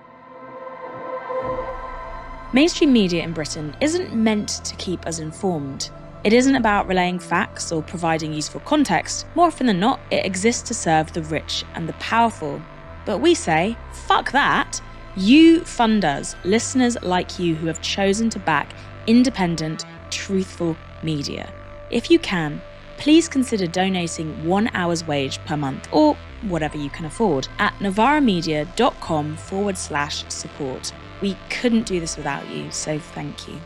[2.54, 5.90] Mainstream media in Britain isn't meant to keep us informed.
[6.24, 9.26] It isn't about relaying facts or providing useful context.
[9.34, 12.62] More often than not, it exists to serve the rich and the powerful.
[13.04, 14.80] But we say, fuck that
[15.16, 18.74] you fund us, listeners like you who have chosen to back
[19.06, 21.52] independent, truthful media.
[21.90, 22.62] If you can,
[22.96, 29.36] please consider donating one hour's wage per month or whatever you can afford at novaramedia.com
[29.36, 30.92] forward slash support.
[31.20, 33.60] We couldn't do this without you, so thank you.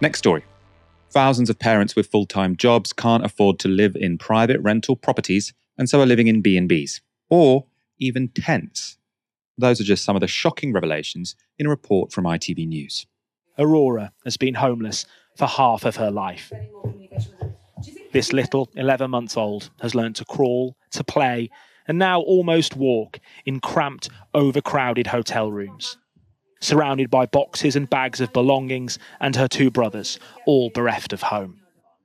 [0.00, 0.44] Next story.
[1.10, 5.88] Thousands of parents with full-time jobs can't afford to live in private rental properties and
[5.88, 7.66] so are living in B&Bs or
[7.98, 8.97] even tents
[9.58, 13.06] those are just some of the shocking revelations in a report from ITV News.
[13.58, 15.04] Aurora has been homeless
[15.36, 16.52] for half of her life.
[18.12, 21.50] This little 11 months old has learned to crawl, to play,
[21.86, 25.96] and now almost walk in cramped, overcrowded hotel rooms.
[26.60, 31.60] Surrounded by boxes and bags of belongings, and her two brothers, all bereft of home.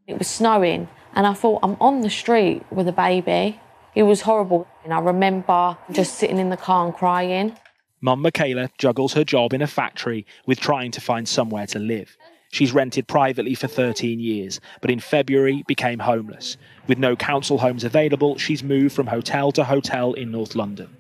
[0.08, 3.60] It was snowing, and I thought, I'm on the street with a baby.
[3.96, 4.68] It was horrible.
[4.84, 7.56] And I remember just sitting in the car and crying.
[8.02, 12.18] Mum Michaela juggles her job in a factory with trying to find somewhere to live.
[12.52, 16.58] She's rented privately for 13 years, but in February became homeless.
[16.86, 20.96] With no council homes available, she's moved from hotel to hotel in North London.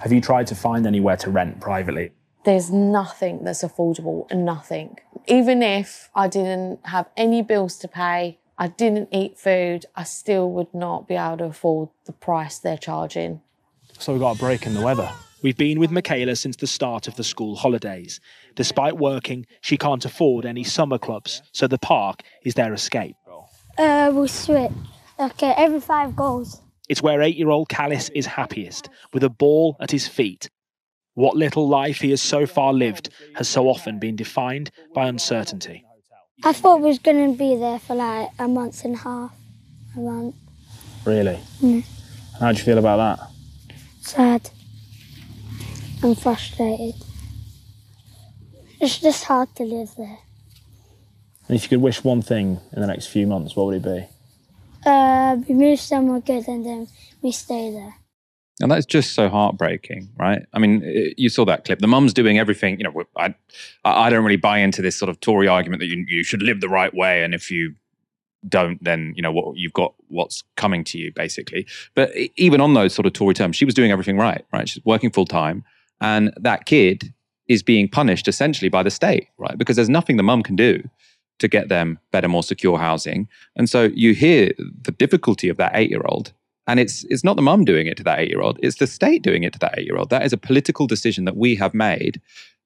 [0.00, 2.12] Have you tried to find anywhere to rent privately?
[2.44, 4.98] There's nothing that's affordable, nothing.
[5.26, 10.50] Even if I didn't have any bills to pay, I didn't eat food, I still
[10.52, 13.42] would not be able to afford the price they're charging.
[13.98, 15.10] So we got a break in the weather.
[15.42, 18.20] We've been with Michaela since the start of the school holidays.
[18.54, 23.16] Despite working, she can't afford any summer clubs, so the park is their escape.
[23.76, 24.72] Uh, we'll switch.
[25.18, 26.62] Okay, every five goals.
[26.88, 30.48] It's where eight year old Callis is happiest, with a ball at his feet.
[31.14, 35.84] What little life he has so far lived has so often been defined by uncertainty.
[36.44, 39.32] I thought we was going to be there for like a month and a half.
[39.96, 40.34] A month.
[41.04, 41.38] Really?
[41.62, 41.84] Mm.
[42.38, 43.28] How do you feel about that?
[44.00, 44.50] Sad.
[46.02, 46.94] and frustrated.
[48.80, 50.18] It's just hard to live there.
[51.48, 53.82] And if you could wish one thing in the next few months, what would it
[53.82, 54.06] be?
[54.84, 56.88] Uh, we move somewhere good and then
[57.22, 57.94] we stay there.
[58.60, 60.42] And that's just so heartbreaking, right?
[60.54, 60.82] I mean,
[61.18, 61.80] you saw that clip.
[61.80, 62.78] The mum's doing everything.
[62.78, 63.34] You know, I,
[63.84, 66.60] I don't really buy into this sort of Tory argument that you, you should live
[66.62, 67.74] the right way, and if you
[68.48, 71.66] don't, then you know what you've got what's coming to you, basically.
[71.94, 74.68] But even on those sort of Tory terms, she was doing everything right, right?
[74.68, 75.62] She's working full time,
[76.00, 77.12] and that kid
[77.48, 79.58] is being punished essentially by the state, right?
[79.58, 80.82] Because there's nothing the mum can do
[81.38, 83.28] to get them better, more secure housing.
[83.54, 86.32] And so you hear the difficulty of that eight year old
[86.66, 88.86] and it's it's not the mum doing it to that eight year old; it's the
[88.86, 90.10] state doing it to that eight year old.
[90.10, 92.20] That is a political decision that we have made.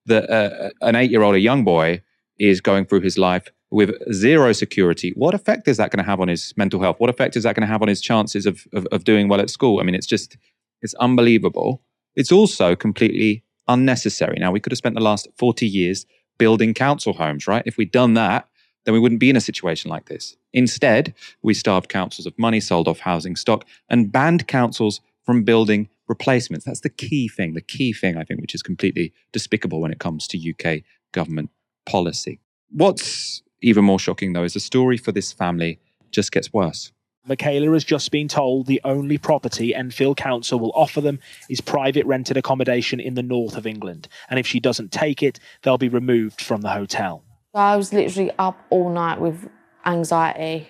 [0.06, 2.02] That uh, an eight year old, a young boy,
[2.38, 5.12] is going through his life with zero security.
[5.14, 6.96] What effect is that going to have on his mental health?
[6.98, 9.40] What effect is that going to have on his chances of, of of doing well
[9.40, 9.80] at school?
[9.80, 10.36] I mean, it's just
[10.82, 11.82] it's unbelievable.
[12.16, 14.36] It's also completely unnecessary.
[14.40, 16.06] Now, we could have spent the last forty years
[16.38, 17.62] building council homes, right?
[17.66, 18.48] If we'd done that,
[18.84, 20.36] then we wouldn't be in a situation like this.
[20.52, 25.88] Instead, we starved councils of money, sold off housing stock, and banned councils from building
[26.08, 26.64] replacements.
[26.64, 30.00] That's the key thing, the key thing, I think, which is completely despicable when it
[30.00, 31.50] comes to UK government
[31.86, 32.40] policy.
[32.70, 35.78] What's even more shocking, though, is the story for this family
[36.10, 36.92] just gets worse.
[37.26, 42.06] Michaela has just been told the only property Enfield Council will offer them is private
[42.06, 44.08] rented accommodation in the north of England.
[44.30, 47.22] And if she doesn't take it, they'll be removed from the hotel.
[47.54, 49.48] I was literally up all night with
[49.84, 50.68] anxiety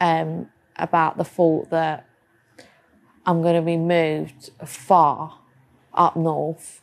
[0.00, 2.06] um, about the thought that
[3.26, 5.38] I'm going to be moved far
[5.94, 6.82] up north.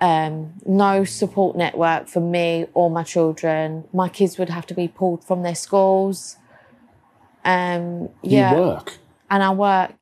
[0.00, 3.84] Um, no support network for me or my children.
[3.92, 6.36] My kids would have to be pulled from their schools.
[7.44, 8.52] Um, yeah.
[8.52, 8.98] You work?
[9.30, 9.92] And I work.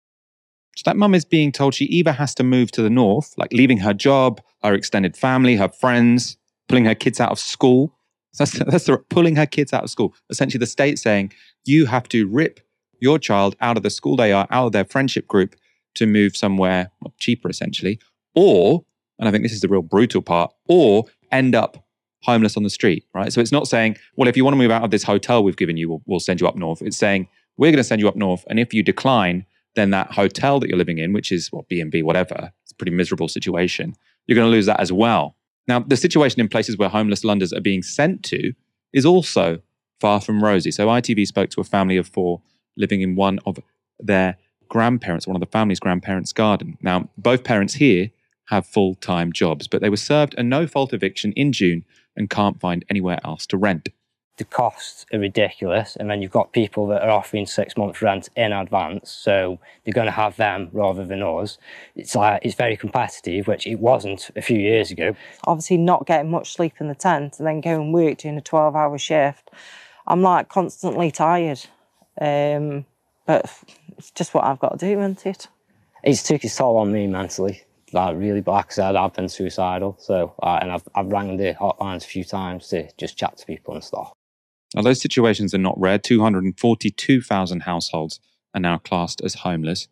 [0.77, 3.53] So that mum is being told she either has to move to the north, like
[3.53, 6.37] leaving her job, her extended family, her friends,
[6.68, 7.94] pulling her kids out of school,
[8.35, 10.14] so that's, that's the, pulling her kids out of school.
[10.29, 11.33] Essentially, the state saying
[11.64, 12.61] you have to rip
[13.01, 15.55] your child out of the school they are, out of their friendship group
[15.94, 17.99] to move somewhere cheaper, essentially.
[18.35, 18.85] Or,
[19.18, 21.85] and I think this is the real brutal part, or end up
[22.25, 23.33] homeless on the street, right?
[23.33, 25.57] So it's not saying, well, if you want to move out of this hotel we've
[25.57, 26.83] given you, we'll, we'll send you up north.
[26.83, 28.44] It's saying, we're going to send you up north.
[28.49, 32.03] And if you decline, then that hotel that you're living in, which is what B&B,
[32.03, 33.94] whatever, it's a pretty miserable situation,
[34.27, 35.37] you're going to lose that as well.
[35.66, 38.53] Now, the situation in places where homeless Londoners are being sent to
[38.92, 39.61] is also
[40.00, 40.70] far from rosy.
[40.70, 42.42] So, ITV spoke to a family of four
[42.77, 43.59] living in one of
[43.98, 44.37] their
[44.68, 46.77] grandparents, one of the family's grandparents' garden.
[46.83, 48.11] Now, both parents here
[48.48, 51.85] have full time jobs, but they were served a no fault eviction in June
[52.16, 53.88] and can't find anywhere else to rent.
[54.37, 58.29] The costs are ridiculous, and then you've got people that are offering six months' rent
[58.35, 61.57] in advance, so they're going to have them rather than us.
[61.94, 65.14] It's like it's very competitive, which it wasn't a few years ago.
[65.44, 68.40] Obviously, not getting much sleep in the tent, and then go and work doing a
[68.40, 69.51] twelve-hour shift.
[70.07, 71.61] I'm like constantly tired,
[72.20, 72.87] um,
[73.27, 73.49] but
[73.97, 75.47] it's just what I've got to do, isn't it?
[76.03, 77.62] It's took its toll on me mentally
[77.94, 79.97] like really like I said, I've been suicidal.
[79.99, 83.47] So uh, and I've I've rang the hotlines a few times to just chat to
[83.47, 84.12] people and stuff.
[84.75, 85.99] Now those situations are not rare.
[85.99, 88.21] Two hundred and forty-two thousand households
[88.55, 89.89] are now classed as homeless,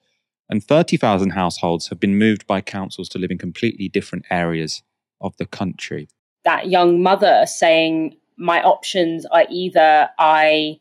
[0.51, 4.83] and thirty thousand households have been moved by councils to live in completely different areas
[5.21, 6.09] of the country.
[6.45, 10.81] That young mother saying, "My options are either I."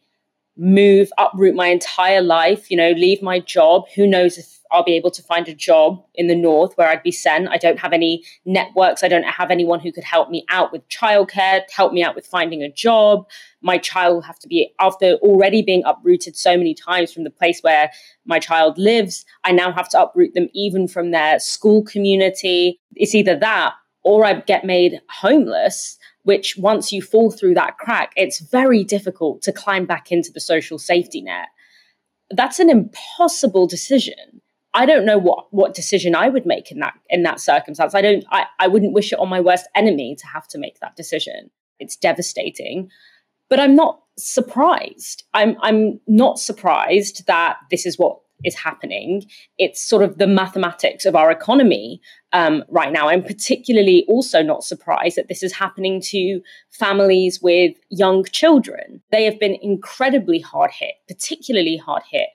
[0.58, 4.94] move uproot my entire life you know leave my job who knows if I'll be
[4.94, 7.50] able to find a job in the north where I'd be sent.
[7.50, 9.04] I don't have any networks.
[9.04, 12.26] I don't have anyone who could help me out with childcare, help me out with
[12.26, 13.28] finding a job.
[13.62, 17.30] My child will have to be, after already being uprooted so many times from the
[17.30, 17.92] place where
[18.26, 22.80] my child lives, I now have to uproot them even from their school community.
[22.96, 28.14] It's either that or I get made homeless which once you fall through that crack,
[28.16, 31.48] it's very difficult to climb back into the social safety net.
[32.30, 34.41] That's an impossible decision.
[34.74, 37.94] I don't know what what decision I would make in that in that circumstance.
[37.94, 40.80] I don't I, I wouldn't wish it on my worst enemy to have to make
[40.80, 41.50] that decision.
[41.80, 42.90] It's devastating.
[43.50, 45.24] But I'm not surprised.
[45.34, 49.24] I'm I'm not surprised that this is what is happening.
[49.58, 52.02] It's sort of the mathematics of our economy
[52.34, 53.10] um, right now.
[53.10, 59.02] I'm particularly also not surprised that this is happening to families with young children.
[59.12, 62.30] They have been incredibly hard hit, particularly hard hit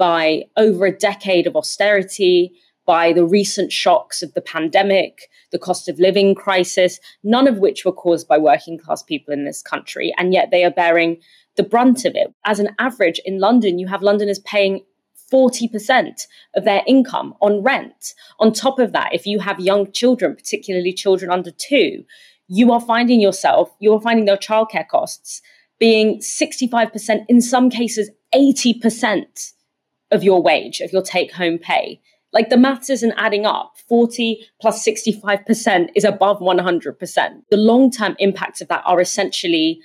[0.00, 2.54] by over a decade of austerity,
[2.86, 7.84] by the recent shocks of the pandemic, the cost of living crisis, none of which
[7.84, 10.14] were caused by working class people in this country.
[10.16, 11.18] And yet they are bearing
[11.56, 12.32] the brunt of it.
[12.46, 14.80] As an average in London, you have Londoners paying
[15.30, 18.14] 40% of their income on rent.
[18.38, 22.04] On top of that, if you have young children, particularly children under two,
[22.48, 25.42] you are finding yourself, you are finding their childcare costs
[25.78, 29.52] being 65%, in some cases, 80%
[30.10, 32.00] of your wage, of your take home pay.
[32.32, 33.76] Like the maths isn't adding up.
[33.88, 37.42] 40 plus 65% is above 100%.
[37.50, 39.80] The long term impacts of that are essentially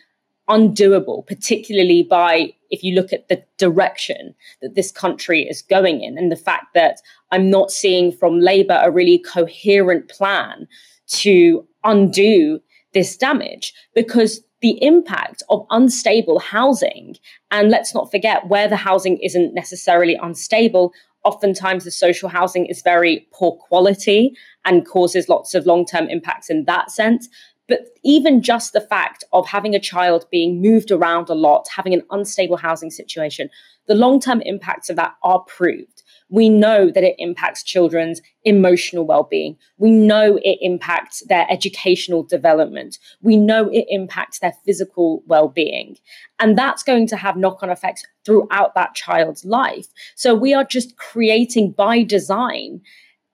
[0.48, 6.18] undoable, particularly by if you look at the direction that this country is going in
[6.18, 10.68] and the fact that I'm not seeing from Labour a really coherent plan
[11.08, 12.60] to undo
[12.94, 17.16] this damage because the impact of unstable housing,
[17.52, 22.82] and let's not forget where the housing isn't necessarily unstable, oftentimes the social housing is
[22.82, 27.28] very poor quality and causes lots of long term impacts in that sense.
[27.68, 31.96] But even just the fact of having a child being moved around a lot, having
[31.96, 33.50] an unstable housing situation,
[33.88, 35.95] the long term impacts of that are proved
[36.30, 39.58] we know that it impacts children's emotional well-being.
[39.78, 42.98] We know it impacts their educational development.
[43.22, 45.98] We know it impacts their physical well-being.
[46.40, 49.88] And that's going to have knock-on effects throughout that child's life.
[50.16, 52.82] So we are just creating by design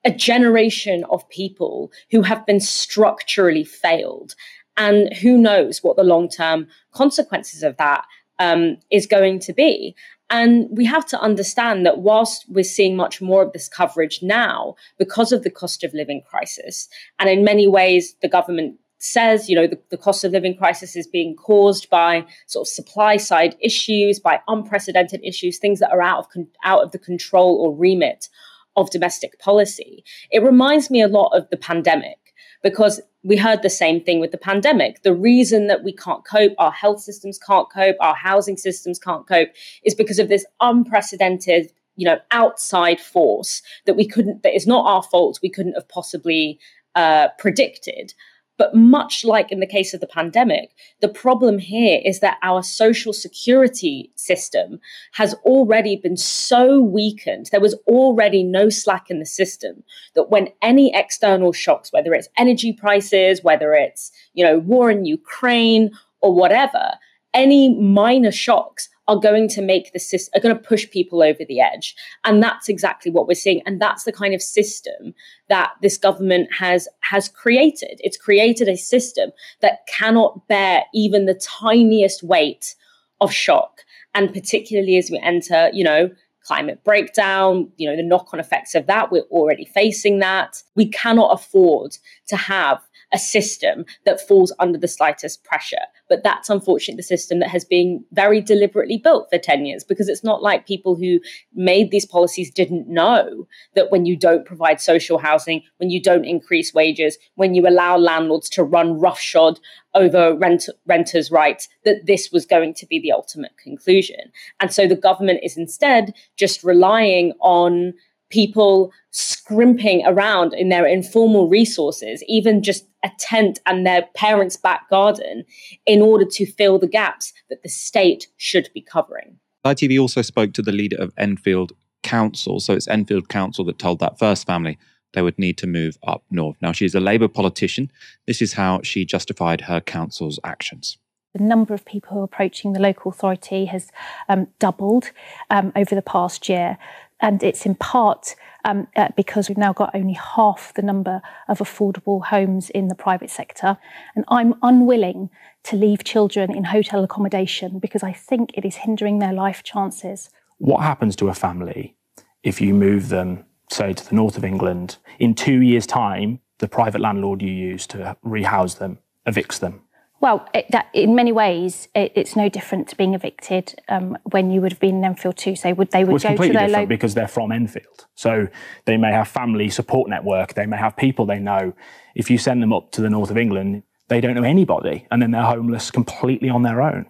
[0.04, 4.36] a generation of people who have been structurally failed.
[4.78, 8.06] And who knows what the long-term consequences of that
[8.40, 9.96] um, is going to be.
[10.32, 14.76] And we have to understand that whilst we're seeing much more of this coverage now
[14.98, 16.88] because of the cost of living crisis,
[17.20, 20.96] and in many ways, the government says, you know, the, the, cost of living crisis
[20.96, 26.02] is being caused by sort of supply side issues, by unprecedented issues, things that are
[26.02, 28.30] out of con- out of the control or remit
[28.76, 30.04] of domestic policy.
[30.32, 32.31] It reminds me a lot of the pandemic
[32.62, 35.04] because we heard the same thing with the pandemic.
[35.04, 39.28] The reason that we can't cope, our health systems can't cope, our housing systems can't
[39.28, 39.50] cope,
[39.84, 44.86] is because of this unprecedented, you know, outside force that we couldn't, that is not
[44.86, 46.60] our fault, we couldn't have possibly
[46.96, 48.14] uh, predicted.
[48.62, 52.62] But much like in the case of the pandemic, the problem here is that our
[52.62, 54.80] social security system
[55.14, 57.50] has already been so weakened.
[57.52, 59.82] There was already no slack in the system
[60.14, 65.06] that when any external shocks, whether it's energy prices, whether it's, you know, war in
[65.06, 66.92] Ukraine or whatever,
[67.34, 71.44] any minor shocks are going to make the system, are going to push people over
[71.46, 71.96] the edge.
[72.24, 73.62] And that's exactly what we're seeing.
[73.66, 75.14] And that's the kind of system
[75.50, 78.00] that this government has, has created.
[78.00, 82.76] It's created a system that cannot bear even the tiniest weight
[83.20, 83.82] of shock.
[84.16, 86.10] And particularly as we enter, you know,
[86.46, 90.64] climate breakdown, you know, the knock on effects of that, we're already facing that.
[90.76, 91.98] We cannot afford
[92.28, 92.80] to have
[93.14, 95.86] a system that falls under the slightest pressure.
[96.12, 100.10] But that's unfortunately the system that has been very deliberately built for 10 years because
[100.10, 101.22] it's not like people who
[101.54, 106.26] made these policies didn't know that when you don't provide social housing, when you don't
[106.26, 109.62] increase wages, when you allow landlords to run roughshod
[109.96, 114.34] over rent, renters' rights, that this was going to be the ultimate conclusion.
[114.60, 117.94] And so the government is instead just relying on
[118.32, 124.90] people scrimping around in their informal resources, even just a tent and their parents' back
[124.90, 125.44] garden,
[125.86, 129.38] in order to fill the gaps that the state should be covering.
[129.66, 131.74] ITV also spoke to the leader of Enfield
[132.04, 132.60] Council.
[132.60, 134.78] So it's Enfield Council that told that first family
[135.14, 136.58] they would need to move up north.
[136.62, 137.92] Now, she's a Labour politician.
[138.28, 140.98] This is how she justified her council's actions.
[141.34, 143.90] The number of people who are approaching the local authority has
[144.28, 145.12] um, doubled
[145.50, 146.78] um, over the past year
[147.22, 151.60] and it's in part um, uh, because we've now got only half the number of
[151.60, 153.78] affordable homes in the private sector.
[154.16, 155.30] And I'm unwilling
[155.64, 160.30] to leave children in hotel accommodation because I think it is hindering their life chances.
[160.58, 161.96] What happens to a family
[162.44, 164.98] if you move them, say, to the north of England?
[165.20, 169.82] In two years' time, the private landlord you use to rehouse them evicts them.
[170.22, 174.52] Well, it, that, in many ways, it, it's no different to being evicted um, when
[174.52, 175.56] you would have been in Enfield too.
[175.56, 177.52] So would they would well, it's go completely to their different local because they're from
[177.52, 178.06] Enfield.
[178.14, 178.48] So
[178.86, 180.54] they may have family support network.
[180.54, 181.74] They may have people they know.
[182.14, 185.22] If you send them up to the north of England, they don't know anybody, and
[185.22, 187.08] then they're homeless completely on their own.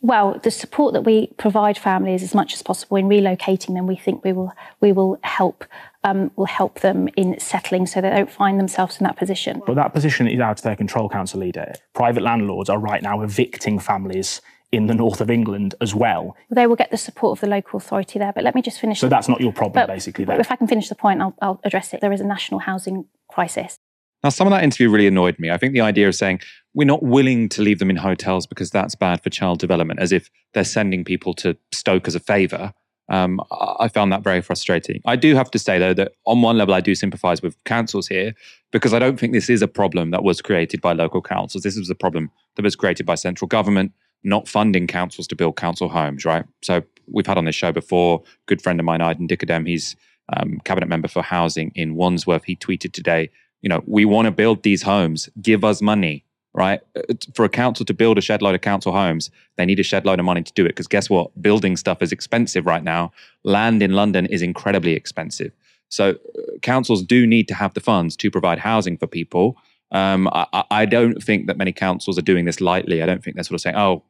[0.00, 3.96] Well, the support that we provide families as much as possible in relocating them, we
[3.96, 5.64] think we will we will help
[6.06, 9.60] um, will help them in settling so they don't find themselves in that position.
[9.66, 11.74] But that position is out of their control, Council Leader.
[11.94, 14.40] Private landlords are right now evicting families
[14.70, 16.36] in the north of England as well.
[16.48, 18.32] They will get the support of the local authority there.
[18.32, 19.00] But let me just finish.
[19.00, 20.24] So that's not your problem, But basically.
[20.24, 20.38] There.
[20.38, 22.00] If I can finish the point, I'll, I'll address it.
[22.00, 23.76] There is a national housing crisis.
[24.22, 25.50] Now, some of that interview really annoyed me.
[25.50, 26.40] I think the idea of saying
[26.74, 30.12] we're not willing to leave them in hotels because that's bad for child development, as
[30.12, 32.72] if they're sending people to Stoke as a favour.
[33.08, 33.40] Um,
[33.80, 35.00] I found that very frustrating.
[35.04, 38.08] I do have to say, though, that on one level, I do sympathise with councils
[38.08, 38.34] here
[38.72, 41.62] because I don't think this is a problem that was created by local councils.
[41.62, 43.92] This was a problem that was created by central government
[44.26, 46.44] not funding councils to build council homes, right?
[46.60, 49.96] So we've had on this show before, good friend of mine, Aydin Dikerdem, he's
[50.36, 52.44] um, cabinet member for housing in Wandsworth.
[52.44, 53.30] He tweeted today,
[53.62, 56.24] you know, we want to build these homes, give us money,
[56.56, 56.80] right?
[56.96, 59.84] Uh, For a council to build a shed load of council homes, they need a
[59.84, 60.70] shed load of money to do it.
[60.70, 61.30] Because guess what?
[61.40, 63.12] Building stuff is expensive right now.
[63.44, 65.52] Land in London is incredibly expensive.
[65.88, 69.56] So uh, councils do need to have the funds to provide housing for people.
[69.92, 73.02] Um, I, I- I don't think that many councils are doing this lightly.
[73.02, 74.02] I don't think they're sort of saying, oh,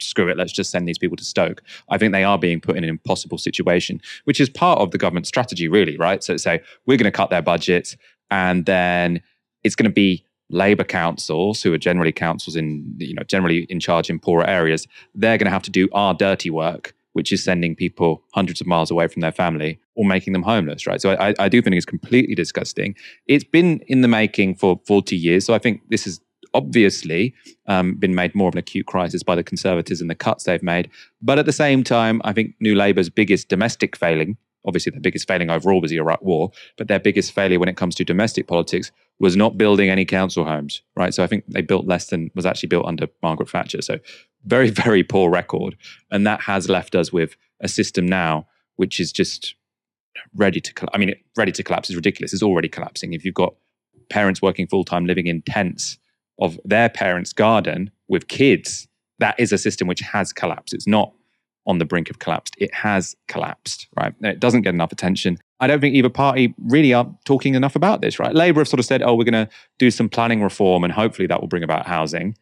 [0.00, 1.62] screw it, let's just send these people to Stoke.
[1.90, 4.98] I think they are being put in an impossible situation, which is part of the
[4.98, 6.24] government strategy, really, right?
[6.24, 7.96] So say we're going to cut their budgets,
[8.30, 9.20] and then
[9.62, 13.80] it's going to be Labour councils, who are generally councils in, you know, generally in
[13.80, 14.86] charge in poorer areas.
[15.14, 18.66] They're going to have to do our dirty work, which is sending people hundreds of
[18.66, 21.00] miles away from their family or making them homeless, right?
[21.00, 22.94] So I, I do think it's completely disgusting.
[23.26, 25.46] It's been in the making for 40 years.
[25.46, 26.20] So I think this is
[26.52, 27.34] obviously
[27.66, 30.62] um, been made more of an acute crisis by the Conservatives and the cuts they've
[30.62, 30.90] made.
[31.20, 35.26] But at the same time, I think New Labour's biggest domestic failing, obviously their biggest
[35.26, 38.46] failing overall was the Iraq War, but their biggest failure when it comes to domestic
[38.46, 41.14] politics was not building any council homes, right?
[41.14, 43.82] So I think they built less than was actually built under Margaret Thatcher.
[43.82, 43.98] So
[44.44, 45.76] very, very poor record.
[46.10, 48.46] And that has left us with a system now
[48.76, 49.54] which is just
[50.34, 52.32] ready to, coll- I mean, ready to collapse is ridiculous.
[52.32, 53.12] It's already collapsing.
[53.12, 53.54] If you've got
[54.10, 55.98] parents working full time, living in tents
[56.40, 58.88] of their parents' garden with kids,
[59.20, 60.74] that is a system which has collapsed.
[60.74, 61.12] It's not
[61.66, 62.50] on the brink of collapse.
[62.58, 64.14] It has collapsed, right?
[64.20, 65.38] It doesn't get enough attention.
[65.60, 68.34] I don't think either party really are talking enough about this, right?
[68.34, 69.48] Labour have sort of said, oh, we're going to
[69.78, 72.36] do some planning reform and hopefully that will bring about housing.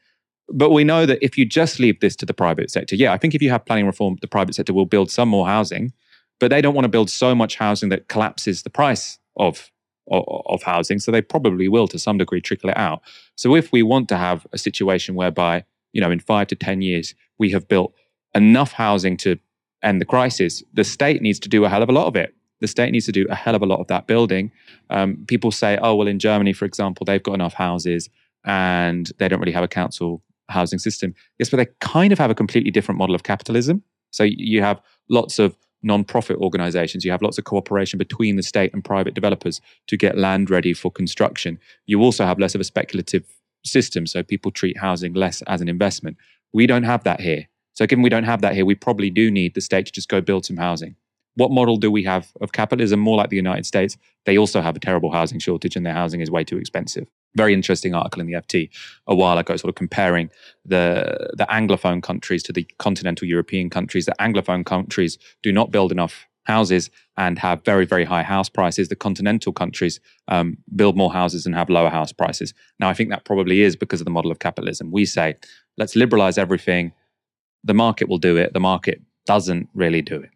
[0.49, 3.19] But we know that if you just leave this to the private sector, yeah, I
[3.19, 5.93] think if you have planning reform, the private sector will build some more housing,
[6.41, 9.71] but they don't want to build so much housing that collapses the price of
[10.11, 10.99] of, of housing.
[10.99, 13.03] So they probably will, to some degree, trickle it out.
[13.37, 16.83] So if we want to have a situation whereby, you know, in five to ten
[16.83, 17.95] years we have built
[18.35, 19.39] enough housing to
[19.83, 22.35] end the crisis, the state needs to do a hell of a lot of it.
[22.61, 24.53] The state needs to do a hell of a lot of that building.
[24.89, 28.09] Um, people say, oh, well, in Germany, for example, they've got enough houses
[28.45, 31.15] and they don't really have a council housing system.
[31.39, 33.83] Yes, but they kind of have a completely different model of capitalism.
[34.11, 37.05] So you have lots of non-profit organizations.
[37.05, 40.73] You have lots of cooperation between the state and private developers to get land ready
[40.73, 41.59] for construction.
[41.87, 43.25] You also have less of a speculative
[43.65, 46.17] system, so people treat housing less as an investment.
[46.53, 47.49] We don't have that here.
[47.75, 50.09] So given we don't have that here, we probably do need the state to just
[50.09, 50.97] go build some housing.
[51.35, 53.01] What model do we have of capitalism?
[53.01, 53.97] More like the United States.
[54.27, 57.07] They also have a terrible housing shortage and their housing is way too expensive.
[57.35, 58.69] Very interesting article in the FT
[59.07, 60.29] a while ago, sort of comparing
[60.67, 64.05] the, the Anglophone countries to the continental European countries.
[64.05, 68.89] The Anglophone countries do not build enough houses and have very, very high house prices.
[68.89, 72.53] The continental countries um, build more houses and have lower house prices.
[72.79, 74.91] Now, I think that probably is because of the model of capitalism.
[74.91, 75.37] We say,
[75.79, 76.93] let's liberalize everything.
[77.65, 78.53] The market will do it.
[78.53, 80.31] The market doesn't really do it.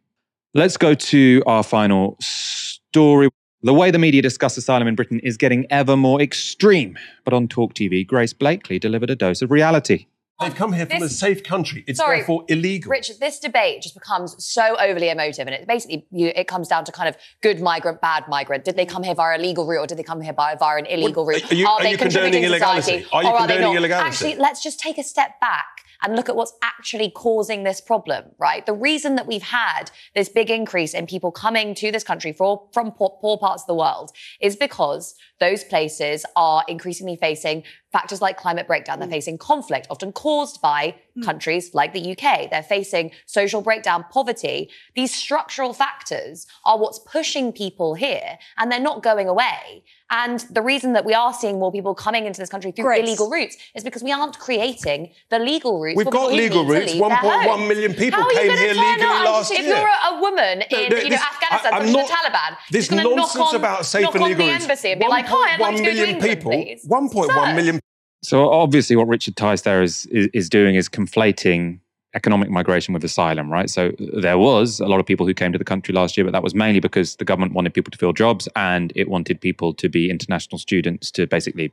[0.54, 3.28] Let's go to our final story.
[3.62, 6.96] The way the media discuss asylum in Britain is getting ever more extreme.
[7.24, 10.06] But on Talk TV, Grace Blakeley delivered a dose of reality.
[10.40, 11.82] They've come here from This- a safe country.
[11.86, 12.90] It's Sorry, therefore illegal.
[12.90, 16.84] Richard, this debate just becomes so overly emotive, and it basically you, it comes down
[16.84, 18.64] to kind of good migrant, bad migrant.
[18.64, 20.76] Did they come here via a legal route, or did they come here by, via
[20.76, 21.50] an illegal route?
[21.50, 23.08] are you- are they you contributing condoning to society, illegality?
[23.12, 23.76] Are you or are they not?
[23.76, 24.08] illegality?
[24.08, 25.64] Actually, let's just take a step back
[26.02, 28.64] and look at what's actually causing this problem, right?
[28.66, 32.68] The reason that we've had this big increase in people coming to this country for,
[32.72, 37.62] from poor, poor parts of the world is because those places are increasingly facing
[37.92, 38.98] factors like climate breakdown.
[38.98, 39.12] They're mm.
[39.12, 41.24] facing conflict, often caused by mm.
[41.24, 42.50] countries like the UK.
[42.50, 44.70] They're facing social breakdown, poverty.
[44.94, 49.84] These structural factors are what's pushing people here, and they're not going away.
[50.10, 53.02] And the reason that we are seeing more people coming into this country through Grace.
[53.02, 55.96] illegal routes is because we aren't creating the legal routes.
[55.96, 56.92] We've got legal need to routes.
[56.92, 57.68] leave their 1.1 homes.
[57.68, 59.76] million people How are you came gonna here turn legally up last if year.
[59.76, 62.14] you're a, a woman in no, you know, this- Afghanistan, I- I'm talking not- to
[62.30, 64.64] the Taliban, This gonna nonsense knock on, about safe knock and on legal the routes.
[64.64, 66.52] embassy and be like, "Hi, I'd like to go to million England, people.
[66.52, 67.80] please." 1.1 million
[68.22, 71.80] So obviously, what Richard Tice there is, is is doing is conflating
[72.14, 73.68] economic migration with asylum, right?
[73.68, 76.32] So there was a lot of people who came to the country last year, but
[76.32, 79.74] that was mainly because the government wanted people to fill jobs and it wanted people
[79.74, 81.72] to be international students to basically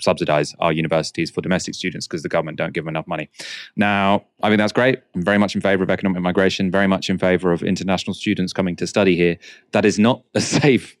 [0.00, 3.28] subsidize our universities for domestic students because the government don't give them enough money.
[3.76, 5.00] Now, I think that's great.
[5.14, 8.52] I'm very much in favor of economic migration, very much in favor of international students
[8.52, 9.38] coming to study here.
[9.72, 10.96] That is not a safe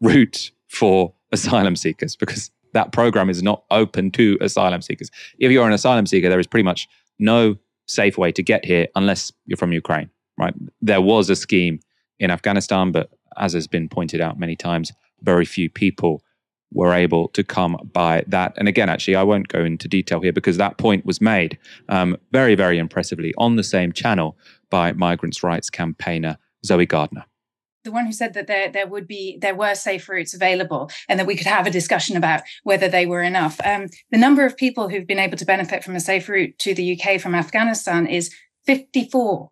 [0.00, 5.10] route for asylum seekers because that program is not open to asylum seekers.
[5.38, 7.56] If you're an asylum seeker, there is pretty much no
[7.86, 10.54] safe way to get here unless you're from Ukraine, right?
[10.82, 11.80] There was a scheme
[12.18, 16.22] in Afghanistan, but as has been pointed out many times, very few people
[16.72, 18.52] were able to come by that.
[18.56, 21.58] And again, actually, I won't go into detail here because that point was made
[21.88, 24.36] um, very, very impressively on the same channel
[24.68, 27.24] by migrants' rights campaigner Zoe Gardner.
[27.86, 31.18] The one who said that there there would be there were safe routes available and
[31.18, 33.58] that we could have a discussion about whether they were enough.
[33.64, 36.74] Um, the number of people who've been able to benefit from a safe route to
[36.74, 38.34] the UK from Afghanistan is
[38.66, 39.48] 54.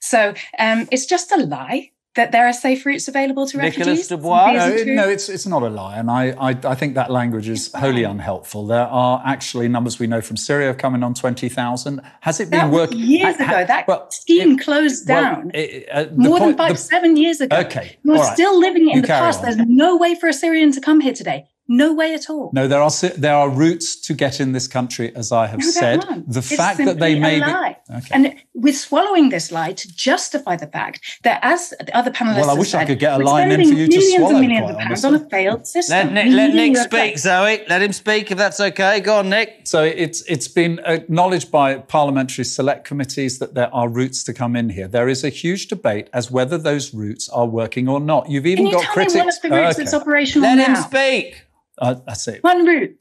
[0.00, 4.08] So um, it's just a lie that there are safe routes available to Nicholas refugees.
[4.08, 4.52] Dubois.
[4.52, 7.48] No, it- no, it's it's not a lie, and I, I I think that language
[7.48, 8.66] is wholly unhelpful.
[8.66, 12.02] There are actually numbers we know from Syria have come in on twenty thousand.
[12.20, 13.64] Has it been That was working years ago.
[13.64, 17.40] That well, scheme closed well, down it- uh, more point- than five, the- seven years
[17.40, 17.56] ago.
[17.56, 18.34] Okay, We're all right.
[18.34, 19.38] still living in You the past.
[19.38, 19.44] on.
[19.46, 21.46] There's no way for a Syrian to come here today.
[21.68, 22.50] No way at all.
[22.52, 25.66] No, there are there are routes to get in this country, as I have No,
[25.70, 26.04] said.
[26.04, 26.30] aren't.
[26.30, 27.76] The It's fact that they simply may a be lie.
[27.98, 28.08] Okay.
[28.10, 32.46] And we're swallowing this lie to justify the fact that, as the other panelists Well,
[32.50, 34.30] I have wish I said, could get a line in for you to millions swallow,
[34.36, 35.08] and millions of pounds honestly.
[35.08, 35.96] on a failed system.
[35.96, 37.64] Let Nick, let Nick to speak, Zoe.
[37.68, 39.00] Let him speak if that's okay.
[39.00, 39.60] Go on, Nick.
[39.64, 44.56] So it's it's been acknowledged by parliamentary select committees that there are routes to come
[44.56, 44.88] in here.
[44.88, 48.28] There is a huge debate as whether those routes are working or not.
[48.28, 49.14] You've even Can you got tell critics.
[49.14, 49.84] me one of the routes oh, Okay.
[49.84, 50.74] that's operational Let now?
[50.74, 51.44] him speak.
[51.82, 52.42] Uh, that's it.
[52.42, 52.96] One route.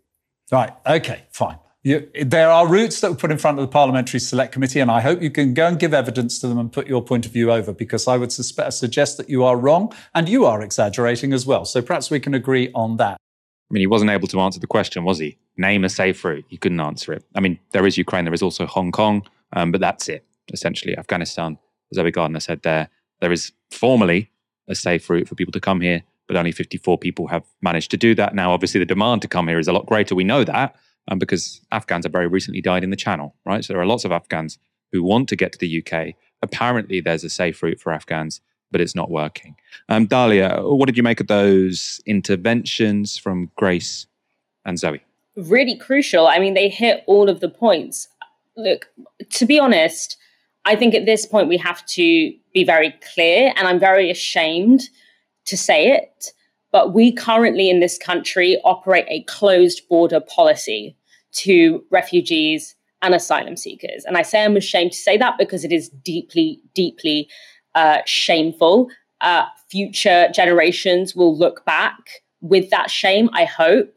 [0.52, 0.74] Right.
[0.86, 1.24] Okay.
[1.32, 1.60] Fine.
[1.84, 4.92] You, there are routes that were put in front of the Parliamentary Select Committee, and
[4.92, 7.32] I hope you can go and give evidence to them and put your point of
[7.32, 11.34] view over, because I would suspect, suggest that you are wrong and you are exaggerating
[11.34, 11.66] as well.
[11.66, 13.18] So perhaps we can agree on that.
[13.70, 15.38] I mean, he wasn't able to answer the question, was he?
[15.58, 16.46] Name a safe route.
[16.50, 17.24] He couldn't answer it.
[17.36, 19.24] I mean, there is Ukraine, there is also Hong Kong,
[19.54, 20.26] um, but that's it.
[20.52, 21.58] Essentially, Afghanistan,
[21.92, 22.90] as Zoe Gardner said there,
[23.22, 24.30] there is formally
[24.68, 27.98] a safe route for people to come here, but only 54 people have managed to
[27.98, 28.34] do that.
[28.34, 30.16] Now, obviously, the demand to come here is a lot greater.
[30.16, 30.74] We know that
[31.10, 33.66] um, because Afghans have very recently died in the Channel, right?
[33.66, 34.58] So there are lots of Afghans
[34.94, 36.16] who want to get to the UK.
[36.42, 38.40] Apparently, there's a safe route for Afghans,
[38.72, 39.58] but it's not working.
[39.90, 44.08] Um, Dalia, what did you make of those interventions from Grace
[44.64, 45.02] and Zoe?
[45.36, 46.28] really crucial.
[46.28, 48.08] I mean, they hit all of the points.
[48.56, 48.90] Look,
[49.32, 50.18] to be honest,
[50.66, 54.90] I think at this point we have to be very clear, and I'm very ashamed
[55.46, 56.32] to say it,
[56.72, 60.96] but we currently in this country operate a closed border policy
[61.34, 64.06] to refugees and asylum seekers.
[64.06, 67.30] And I say I'm ashamed to say that because it is deeply, deeply
[67.76, 68.90] uh, shameful.
[69.22, 73.94] Uh, future generations will look back with that shame, I hope.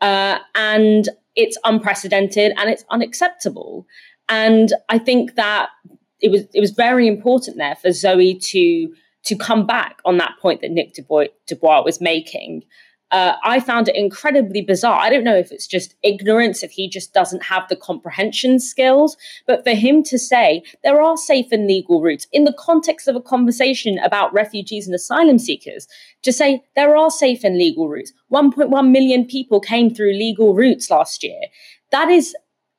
[0.00, 3.86] Uh, and it's unprecedented and it's unacceptable.
[4.28, 5.70] And I think that
[6.20, 8.94] it was it was very important there for Zoe to
[9.28, 12.64] to come back on that point that Nick Dubois, Dubois was making
[13.10, 15.00] uh, I found it incredibly bizarre.
[15.00, 19.16] I don't know if it's just ignorance, if he just doesn't have the comprehension skills,
[19.46, 23.16] but for him to say there are safe and legal routes in the context of
[23.16, 25.88] a conversation about refugees and asylum seekers,
[26.22, 28.12] to say there are safe and legal routes.
[28.30, 31.40] 1.1 million people came through legal routes last year.
[31.92, 32.36] That is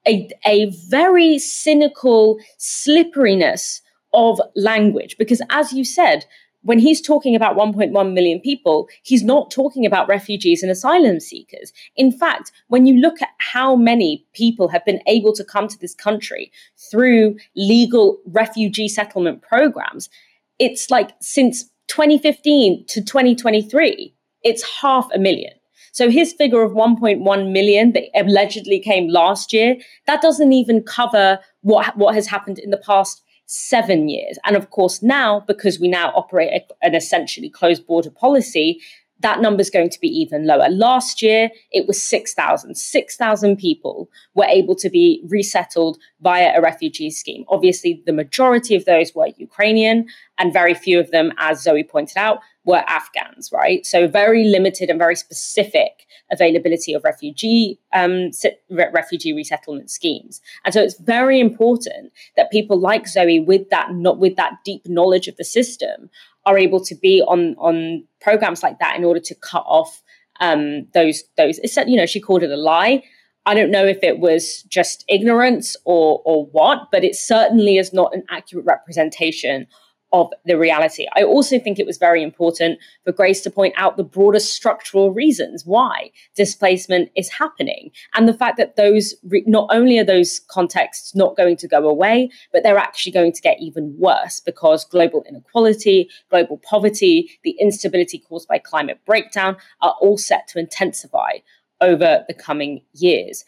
[0.07, 3.81] a, a very cynical slipperiness
[4.13, 6.25] of language because, as you said,
[6.61, 11.71] when he's talking about 1.1 million people, he's not talking about refugees and asylum seekers.
[11.95, 15.79] In fact, when you look at how many people have been able to come to
[15.79, 16.51] this country
[16.91, 20.09] through legal refugee settlement programs,
[20.57, 25.53] it's like since 2015 to 2023, it's half a million.
[25.91, 31.39] So his figure of 1.1 million that allegedly came last year, that doesn't even cover
[31.61, 34.37] what, what has happened in the past seven years.
[34.45, 38.79] And of course, now, because we now operate an essentially closed border policy,
[39.21, 40.69] that number is going to be even lower.
[40.69, 42.75] Last year, it was 6,000.
[42.75, 47.43] 6,000 people were able to be resettled via a refugee scheme.
[47.49, 50.07] Obviously, the majority of those were Ukrainian,
[50.37, 53.85] and very few of them, as Zoe pointed out, were Afghans, right?
[53.85, 58.29] So, very limited and very specific availability of refugee um,
[58.69, 60.39] re- refugee resettlement schemes.
[60.63, 64.87] And so, it's very important that people like Zoe, with that not with that deep
[64.87, 66.09] knowledge of the system,
[66.45, 70.01] are able to be on on programs like that in order to cut off
[70.39, 71.59] um, those those.
[71.87, 73.03] You know, she called it a lie.
[73.45, 77.93] I don't know if it was just ignorance or or what, but it certainly is
[77.93, 79.67] not an accurate representation
[80.11, 81.05] of the reality.
[81.15, 85.11] I also think it was very important for Grace to point out the broader structural
[85.11, 90.39] reasons why displacement is happening and the fact that those re- not only are those
[90.49, 94.85] contexts not going to go away, but they're actually going to get even worse because
[94.85, 101.33] global inequality, global poverty, the instability caused by climate breakdown are all set to intensify
[101.81, 103.45] over the coming years.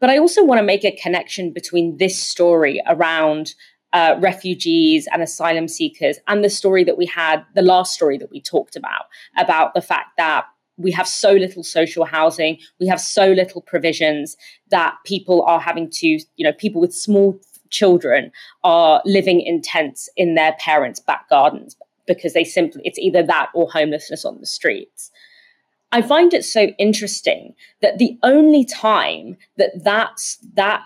[0.00, 3.54] But I also want to make a connection between this story around
[3.92, 8.30] uh, refugees and asylum seekers, and the story that we had, the last story that
[8.30, 10.44] we talked about, about the fact that
[10.78, 14.36] we have so little social housing, we have so little provisions
[14.70, 17.38] that people are having to, you know, people with small
[17.70, 18.30] children
[18.64, 21.76] are living in tents in their parents' back gardens
[22.06, 25.10] because they simply, it's either that or homelessness on the streets.
[25.92, 30.84] I find it so interesting that the only time that that's that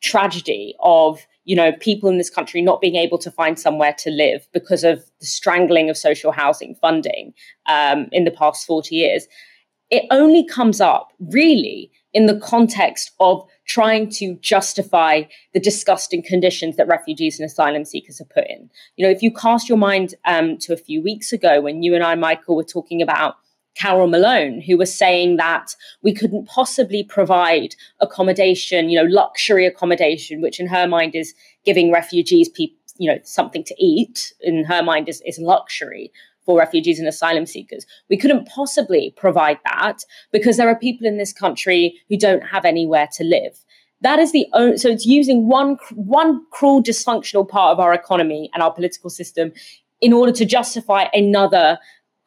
[0.00, 4.10] tragedy of you know, people in this country not being able to find somewhere to
[4.10, 7.32] live because of the strangling of social housing funding
[7.64, 9.26] um, in the past 40 years,
[9.88, 15.22] it only comes up really in the context of trying to justify
[15.54, 18.68] the disgusting conditions that refugees and asylum seekers are put in.
[18.96, 21.94] You know, if you cast your mind um, to a few weeks ago when you
[21.94, 23.36] and I, Michael, were talking about
[23.78, 30.40] Carole Malone, who was saying that we couldn't possibly provide accommodation, you know, luxury accommodation,
[30.42, 31.32] which in her mind is
[31.64, 34.32] giving refugees people, you know, something to eat.
[34.40, 36.10] In her mind is, is luxury
[36.44, 37.86] for refugees and asylum seekers.
[38.10, 39.98] We couldn't possibly provide that
[40.32, 43.64] because there are people in this country who don't have anywhere to live.
[44.00, 48.50] That is the only, so it's using one one cruel dysfunctional part of our economy
[48.54, 49.52] and our political system
[50.00, 51.78] in order to justify another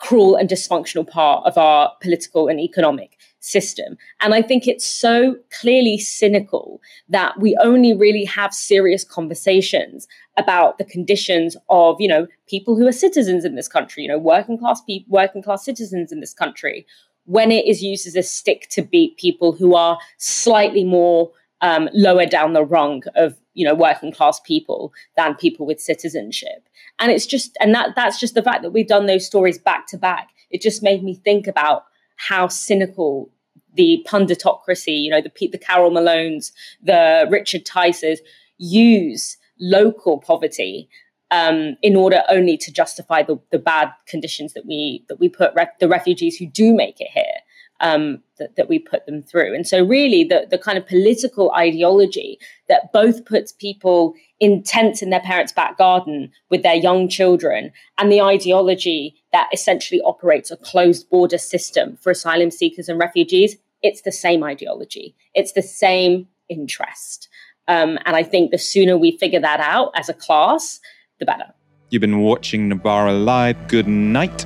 [0.02, 3.98] cruel and dysfunctional part of our political and economic system.
[4.20, 10.78] And I think it's so clearly cynical that we only really have serious conversations about
[10.78, 14.58] the conditions of, you know, people who are citizens in this country, you know, working
[14.58, 16.86] class people, working class citizens in this country,
[17.26, 21.32] when it is used as a stick to beat people who are slightly more
[21.62, 26.68] um, lower down the rung of you know working class people than people with citizenship.
[27.00, 29.88] And it's just and that that's just the fact that we've done those stories back
[29.88, 30.30] to back.
[30.50, 31.86] It just made me think about
[32.16, 33.32] how cynical
[33.74, 36.52] the punditocracy you know the the carole malones
[36.84, 38.18] the richard tices
[38.58, 40.90] use local poverty
[41.32, 45.54] um, in order only to justify the, the bad conditions that we that we put
[45.56, 47.40] ref- the refugees who do make it here
[47.82, 49.54] um, that, that we put them through.
[49.54, 55.02] And so, really, the, the kind of political ideology that both puts people in tents
[55.02, 60.52] in their parents' back garden with their young children, and the ideology that essentially operates
[60.52, 65.62] a closed border system for asylum seekers and refugees, it's the same ideology, it's the
[65.62, 67.28] same interest.
[67.68, 70.80] Um, and I think the sooner we figure that out as a class,
[71.20, 71.54] the better.
[71.90, 73.68] You've been watching Novara Live.
[73.68, 74.46] Good night.